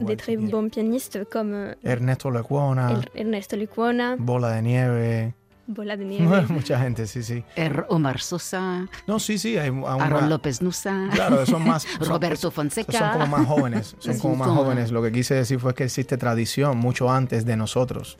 des 0.00 0.16
très 0.16 0.36
bons 0.36 0.68
pianistes 0.70 1.24
comme 1.30 1.74
Ernesto 1.84 2.30
Lecuona, 2.30 2.90
Er- 2.90 3.20
Ernesto 3.20 3.54
Lecuona, 3.56 4.16
Bola 4.18 4.56
de 4.56 4.62
Nieve, 4.62 5.32
Bola 5.66 5.96
de 5.96 6.04
Nieve. 6.06 6.44
mucha 6.48 6.78
gente, 6.80 7.06
sí, 7.06 7.22
sí. 7.22 7.44
Er- 7.56 7.86
Omar 7.88 8.20
Sosa, 8.20 8.86
No, 9.06 9.18
sí, 9.20 9.38
sí, 9.38 9.56
hay 9.56 9.70
Aaron 9.86 10.28
López 10.28 10.60
Nusa, 10.60 11.08
Claro, 11.12 11.46
son 11.46 11.64
más. 11.66 11.82
son- 11.98 12.08
Roberto 12.08 12.40
Son 12.42 12.52
Fonseca. 12.52 13.12
como 13.12 13.26
más 13.26 13.46
jóvenes, 13.46 13.96
son 14.00 14.14
Sí, 14.14 14.20
como 14.20 14.36
más 14.36 14.48
jóvenes. 14.48 14.90
Lo 14.90 15.02
que 15.02 15.12
quise 15.12 15.34
decir 15.34 15.58
fue 15.60 15.74
que 15.74 15.84
existe 15.84 16.16
tradición 16.16 16.76
mucho 16.78 17.10
antes 17.10 17.44
de 17.44 17.56
nosotros. 17.56 18.16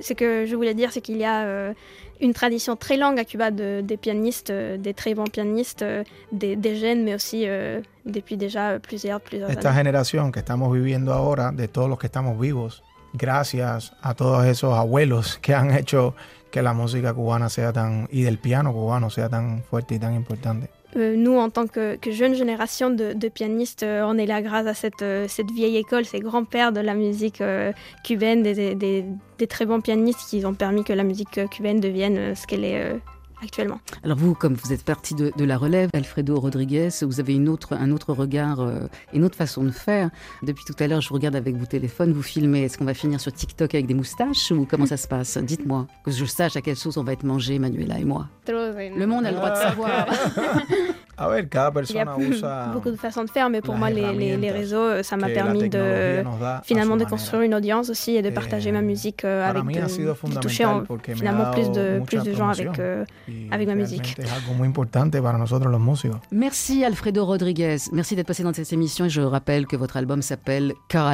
Ce 0.00 0.14
que 0.14 0.46
je 0.46 0.54
voulais 0.56 0.74
dire, 0.74 0.90
c'est 0.92 1.02
qu'il 1.02 1.16
y 1.18 1.24
a 1.24 1.42
euh, 1.44 1.74
une 2.20 2.32
tradition 2.32 2.76
très 2.76 2.96
longue 2.96 3.18
à 3.18 3.24
Cuba 3.24 3.50
de, 3.50 3.80
des 3.82 3.96
pianistes, 3.96 4.50
euh, 4.50 4.78
des 4.78 4.94
très 4.94 5.14
bons 5.14 5.26
pianistes, 5.30 5.82
euh, 5.82 6.04
des, 6.32 6.54
des 6.56 6.76
jeunes, 6.76 7.02
mais 7.04 7.14
aussi 7.14 7.44
euh, 7.46 7.80
depuis 8.06 8.36
déjà 8.36 8.78
plusieurs, 8.80 9.20
plusieurs 9.20 9.50
Esta 9.50 9.70
années. 9.70 9.78
generación 9.80 10.30
que 10.30 10.38
estamos 10.38 10.72
viviendo 10.72 11.12
ahora, 11.12 11.50
de 11.52 11.66
todos 11.68 11.88
los 11.88 11.98
que 11.98 12.06
estamos 12.06 12.38
vivos, 12.38 12.82
gracias 13.14 13.92
a 14.02 14.14
todos 14.14 14.44
esos 14.46 14.74
abuelos 14.76 15.38
que 15.40 15.54
han 15.54 15.70
hecho 15.72 16.14
que 16.54 16.62
la 16.62 16.72
música 16.72 17.12
cubana 17.12 17.48
sea 17.48 17.72
tan, 17.72 18.06
y 18.12 18.22
del 18.22 18.38
piano 18.38 18.72
cubano 18.72 19.10
sea 19.10 19.28
tan 19.28 19.64
fuerte 19.68 19.96
y 19.96 19.98
tan 19.98 20.14
importante. 20.14 20.68
Euh, 20.96 21.16
nous, 21.16 21.36
en 21.40 21.50
tant 21.50 21.66
que, 21.66 21.96
que 21.96 22.12
jeune 22.12 22.36
génération 22.36 22.88
de, 22.90 23.14
de 23.14 23.28
pianistes, 23.28 23.82
euh, 23.82 24.04
on 24.06 24.16
est 24.16 24.26
là 24.26 24.40
grâce 24.40 24.68
à 24.68 24.74
cette, 24.74 25.02
euh, 25.02 25.26
cette 25.26 25.50
vieille 25.50 25.76
école, 25.78 26.04
ces 26.04 26.20
grands-pères 26.20 26.70
de 26.72 26.80
la 26.80 26.94
musique 26.94 27.40
euh, 27.40 27.72
cubaine, 28.04 28.44
des, 28.44 28.54
des- 28.54 28.74
des- 28.76 29.04
des 29.38 29.46
très 29.48 29.66
bons 29.66 29.80
pianistes 29.80 30.20
qui 30.30 30.46
ont 30.46 30.54
permis 30.54 30.84
que 30.84 30.92
la 30.92 31.02
musique 31.02 31.38
euh, 31.38 31.48
cubaine 31.48 31.80
devienne 31.80 32.36
ce 32.36 32.46
qu'elle 32.46 32.62
est 32.64 32.92
actuellement. 33.44 33.80
Alors 34.02 34.16
vous, 34.16 34.34
comme 34.34 34.54
vous 34.54 34.72
êtes 34.72 34.84
parti 34.84 35.14
de, 35.14 35.32
de 35.36 35.44
la 35.44 35.56
relève, 35.56 35.90
Alfredo 35.92 36.38
Rodriguez, 36.38 36.88
vous 37.02 37.20
avez 37.20 37.34
une 37.34 37.48
autre, 37.48 37.74
un 37.74 37.90
autre 37.90 38.12
regard, 38.12 38.60
euh, 38.60 38.80
une 39.12 39.24
autre 39.24 39.36
façon 39.36 39.62
de 39.62 39.70
faire. 39.70 40.10
Depuis 40.42 40.64
tout 40.64 40.74
à 40.78 40.86
l'heure, 40.86 41.00
je 41.00 41.08
vous 41.08 41.14
regarde 41.14 41.36
avec 41.36 41.56
vos 41.56 41.66
téléphones, 41.66 42.12
vous 42.12 42.22
filmez. 42.22 42.64
Est-ce 42.64 42.78
qu'on 42.78 42.84
va 42.84 42.94
finir 42.94 43.20
sur 43.20 43.32
TikTok 43.32 43.74
avec 43.74 43.86
des 43.86 43.94
moustaches 43.94 44.50
ou 44.50 44.66
comment 44.68 44.86
ça 44.86 44.96
se 44.96 45.06
passe? 45.06 45.38
Dites-moi, 45.38 45.86
que 46.04 46.10
je 46.10 46.24
sache 46.24 46.56
à 46.56 46.60
quelle 46.60 46.76
sauce 46.76 46.96
on 46.96 47.04
va 47.04 47.12
être 47.12 47.24
mangé, 47.24 47.58
Manuela 47.58 47.98
et 47.98 48.04
moi. 48.04 48.28
Le 48.48 49.04
monde 49.06 49.26
a 49.26 49.30
le 49.30 49.36
droit 49.36 49.50
de 49.50 49.56
savoir. 49.56 50.06
A 51.16 51.28
ver, 51.28 51.48
cada 51.48 51.70
Il 51.88 51.94
y 51.96 51.98
a 51.98 52.04
usa 52.18 52.70
beaucoup 52.72 52.90
de 52.90 52.96
façons 52.96 53.22
de 53.24 53.30
faire, 53.30 53.48
mais 53.50 53.60
pour 53.60 53.74
moi, 53.76 53.90
les, 53.90 54.00
les- 54.00 54.12
les 54.18 54.26
herramientas 54.28 54.52
réseaux, 54.58 54.76
euh, 54.78 55.02
ça 55.02 55.16
m'a 55.16 55.28
permis 55.28 55.68
de 55.68 56.22
finalement 56.64 56.94
de 56.94 57.00
manera. 57.00 57.10
construire 57.10 57.42
une 57.42 57.54
audience 57.54 57.88
aussi 57.90 58.16
et 58.16 58.22
de 58.22 58.30
partager 58.30 58.70
Eh, 58.70 58.72
ma 58.72 58.82
musique 58.82 59.24
euh, 59.24 59.48
avec 59.48 59.62
de, 59.64 60.34
de 60.34 60.40
toucher 60.40 60.64
en- 60.64 60.82
finalement 61.14 61.50
plus 61.52 61.70
de, 61.70 62.00
plus 62.04 62.22
de 62.22 62.32
gens 62.34 62.48
avec, 62.48 62.78
euh, 62.78 63.04
avec 63.50 63.68
ma 63.68 63.74
musique. 63.74 64.16
Merci 66.32 66.84
Alfredo 66.84 67.24
Rodriguez. 67.24 67.76
Merci 67.92 68.16
d'être 68.16 68.26
passé 68.26 68.42
dans 68.42 68.52
cette 68.52 68.72
émission 68.72 69.04
et 69.04 69.10
je 69.10 69.20
rappelle 69.20 69.66
que 69.66 69.76
votre 69.76 69.96
album 69.96 70.20
s'appelle 70.22 70.72
Car 70.88 71.06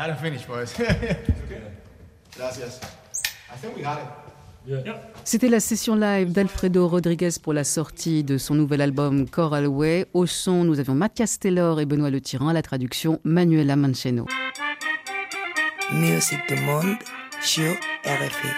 Holloway. 0.00 0.06
I 0.06 0.08
hadn't 0.08 0.16
finished, 0.16 0.48
boys. 0.48 0.74
Gracias. 2.36 2.80
I 3.52 3.58
think 3.60 3.76
we 3.76 3.82
got 3.82 3.98
it. 3.98 4.06
C'était 5.24 5.48
la 5.48 5.58
session 5.58 5.96
live 5.96 6.32
d'Alfredo 6.32 6.86
Rodriguez 6.86 7.30
pour 7.42 7.54
la 7.54 7.64
sortie 7.64 8.22
de 8.22 8.36
son 8.36 8.54
nouvel 8.54 8.82
album 8.82 9.28
Coral 9.28 9.66
Way. 9.66 10.06
Au 10.12 10.26
son, 10.26 10.64
nous 10.64 10.78
avions 10.78 10.94
Mathias 10.94 11.38
Taylor 11.38 11.80
et 11.80 11.86
Benoît 11.86 12.10
Le 12.10 12.20
Tyran, 12.20 12.48
à 12.48 12.52
la 12.52 12.60
traduction 12.60 13.20
Manuela 13.24 13.74
Mancheno. 13.76 14.26
Musique 15.92 16.46
du 16.46 16.56
monde 16.56 16.96
sur 17.40 17.72
RFI. 18.04 18.48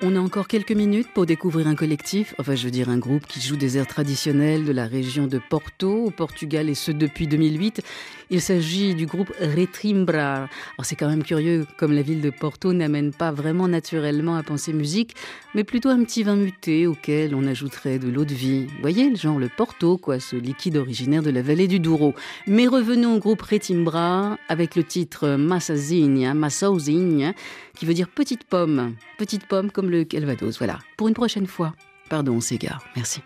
On 0.00 0.14
a 0.14 0.20
encore 0.20 0.46
quelques 0.46 0.72
minutes 0.72 1.08
pour 1.12 1.26
découvrir 1.26 1.66
un 1.66 1.74
collectif, 1.74 2.32
enfin 2.38 2.54
je 2.54 2.64
veux 2.64 2.70
dire 2.70 2.88
un 2.88 2.98
groupe 2.98 3.26
qui 3.26 3.40
joue 3.40 3.56
des 3.56 3.78
airs 3.78 3.86
traditionnels 3.88 4.64
de 4.64 4.70
la 4.70 4.86
région 4.86 5.26
de 5.26 5.40
Porto 5.50 6.04
au 6.04 6.10
Portugal 6.10 6.68
et 6.68 6.76
ce 6.76 6.92
depuis 6.92 7.26
2008. 7.26 7.82
Il 8.30 8.40
s'agit 8.40 8.94
du 8.94 9.06
groupe 9.06 9.32
Retrimbrar. 9.40 10.38
Alors 10.38 10.84
c'est 10.84 10.96
quand 10.96 11.08
même 11.08 11.22
curieux 11.22 11.66
comme 11.76 11.92
la 11.92 12.02
ville 12.02 12.20
de 12.20 12.30
Porto 12.30 12.72
n'amène 12.72 13.12
pas 13.12 13.32
vraiment 13.32 13.68
naturellement 13.68 14.36
à 14.36 14.42
penser 14.42 14.72
musique, 14.72 15.14
mais 15.54 15.64
plutôt 15.64 15.88
un 15.88 16.02
petit 16.04 16.22
vin 16.22 16.36
muté 16.36 16.86
auquel 16.86 17.34
on 17.34 17.46
ajouterait 17.46 17.98
de 17.98 18.08
l'eau 18.08 18.24
de 18.24 18.34
vie. 18.34 18.66
Voyez, 18.80 19.14
genre 19.16 19.38
le 19.38 19.48
Porto, 19.48 19.96
quoi, 19.96 20.20
ce 20.20 20.36
liquide 20.36 20.76
originaire 20.76 21.22
de 21.22 21.30
la 21.30 21.42
vallée 21.42 21.68
du 21.68 21.80
Douro. 21.80 22.14
Mais 22.46 22.66
revenons 22.66 23.16
au 23.16 23.18
groupe 23.18 23.42
Retrimbrar 23.42 24.38
avec 24.48 24.76
le 24.76 24.84
titre 24.84 25.36
Massazinha, 25.36 26.34
Massauzinha, 26.34 27.32
qui 27.74 27.86
veut 27.86 27.94
dire 27.94 28.08
petite 28.08 28.44
pomme. 28.44 28.94
Petite 29.16 29.46
pomme 29.46 29.70
comme 29.70 29.90
le 29.90 30.04
Calvados, 30.04 30.58
voilà. 30.58 30.78
Pour 30.96 31.08
une 31.08 31.14
prochaine 31.14 31.46
fois. 31.46 31.74
Pardon, 32.08 32.34
on 32.34 32.40
s'égare. 32.40 32.82
Merci. 32.96 33.20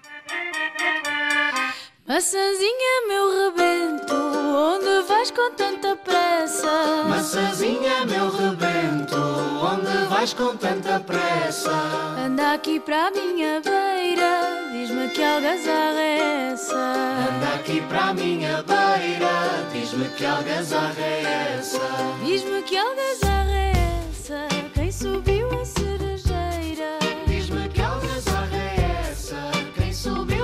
Rebento, 2.09 4.31
onde 4.53 5.07
vais 5.09 5.30
com 5.30 5.50
tanta 5.55 5.96
pressa? 5.96 7.05
Maçãzinha, 7.09 8.05
meu 8.07 8.30
rebento, 8.30 9.16
onde 9.16 10.07
vais 10.09 10.34
com 10.34 10.57
tanta 10.57 11.00
pressa? 11.00 11.72
Anda 12.18 12.53
aqui 12.53 12.78
para 12.78 13.07
a 13.07 13.11
minha 13.11 13.61
beira, 13.61 14.70
diz-me 14.72 15.09
que 15.09 15.22
algazarra 15.22 16.00
é 16.00 16.50
essa? 16.53 16.76
Anda 16.76 17.55
aqui 17.55 17.80
para 17.82 18.05
a 18.07 18.14
minha 18.14 18.62
beira, 18.62 19.66
diz-me 19.72 20.09
que 20.11 20.24
algazarra 20.24 20.94
é 21.00 21.57
essa? 21.59 21.80
Diz-me 22.24 22.62
que 22.62 22.76
algazarra 22.76 23.50
é 23.50 23.72
essa? 24.11 24.48
Quem 24.74 24.92
subiu 24.92 25.48
a 25.61 25.64
cerejeira? 25.64 26.98
Diz-me 27.26 27.68
que 27.68 27.80
algazarra 27.80 28.57
é 28.57 29.11
essa? 29.11 29.36
Quem 29.74 29.92
subiu 29.92 30.41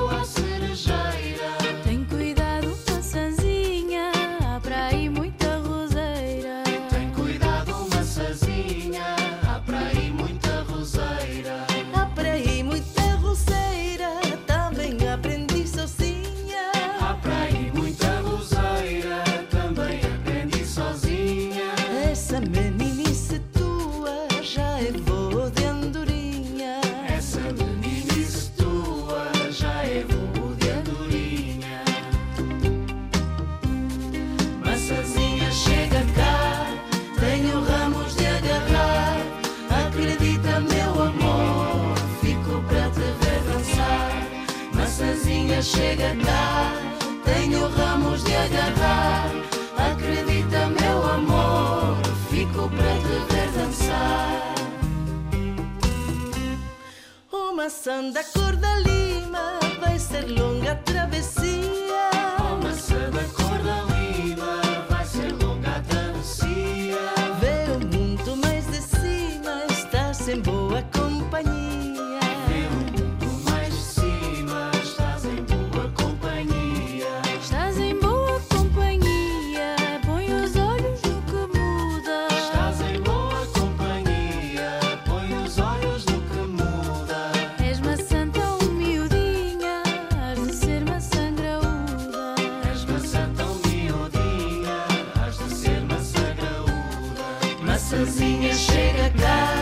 Maçãzinha 97.98 98.54
chega 98.54 99.10
cá, 99.20 99.54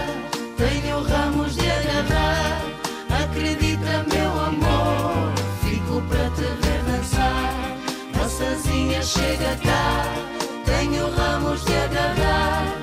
tenho 0.59 1.01
ramos 1.01 1.57
de 1.57 1.71
agarrar. 1.71 2.61
Acredita, 3.09 4.05
meu 4.13 4.31
amor, 4.31 5.33
fico 5.65 6.03
pra 6.03 6.29
te 6.29 6.43
ver 6.43 6.83
dançar. 6.85 7.55
Maçãzinha 8.15 9.03
chega 9.03 9.57
cá, 9.65 10.05
tenho 10.67 11.11
ramos 11.13 11.65
de 11.65 11.73
agarrar. 11.77 12.75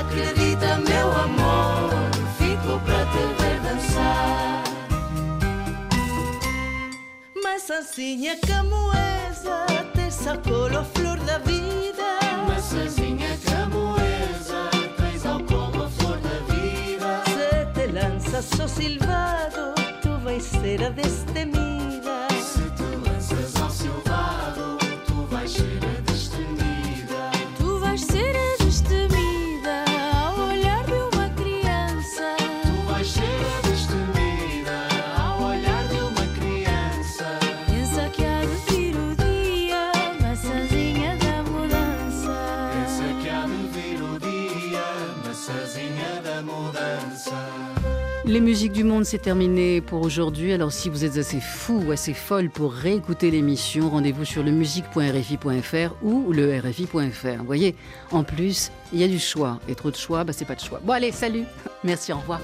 Acredita, 0.00 0.78
meu 0.78 1.12
amor, 1.12 1.90
fico 2.38 2.80
pra 2.80 3.04
te 3.04 3.42
ver 3.42 3.60
dançar. 3.60 4.64
Maçãzinha 7.42 8.38
camoesa, 8.38 9.66
te 9.92 10.10
sacou 10.10 10.68
a 10.68 10.82
flor 10.82 11.18
da 11.20 11.36
vida. 11.40 11.84
Maçãzinha 12.48 13.38
camoesa, 13.44 14.03
lanças 18.34 18.46
só 18.56 18.66
silvado, 18.66 19.74
tu 20.02 20.18
vais 20.24 20.42
ser 20.42 20.82
a 20.82 20.88
destemida. 20.88 21.83
Les 48.34 48.40
musiques 48.40 48.72
du 48.72 48.82
monde, 48.82 49.04
c'est 49.04 49.18
terminé 49.18 49.80
pour 49.80 50.02
aujourd'hui. 50.02 50.52
Alors 50.52 50.72
si 50.72 50.88
vous 50.88 51.04
êtes 51.04 51.18
assez 51.18 51.38
fou 51.38 51.84
ou 51.86 51.92
assez 51.92 52.14
folle 52.14 52.50
pour 52.50 52.72
réécouter 52.72 53.30
l'émission, 53.30 53.88
rendez-vous 53.88 54.24
sur 54.24 54.42
le 54.42 54.50
musique.rfi.fr 54.50 55.94
ou 56.02 56.32
le 56.32 56.58
rfi.fr. 56.58 57.38
Vous 57.38 57.46
voyez, 57.46 57.76
en 58.10 58.24
plus, 58.24 58.72
il 58.92 58.98
y 58.98 59.04
a 59.04 59.08
du 59.08 59.20
choix. 59.20 59.60
Et 59.68 59.76
trop 59.76 59.92
de 59.92 59.96
choix, 59.96 60.24
bah, 60.24 60.32
c'est 60.32 60.46
pas 60.46 60.56
de 60.56 60.60
choix. 60.60 60.80
Bon 60.82 60.94
allez, 60.94 61.12
salut 61.12 61.44
Merci, 61.84 62.12
au 62.12 62.16
revoir. 62.16 62.40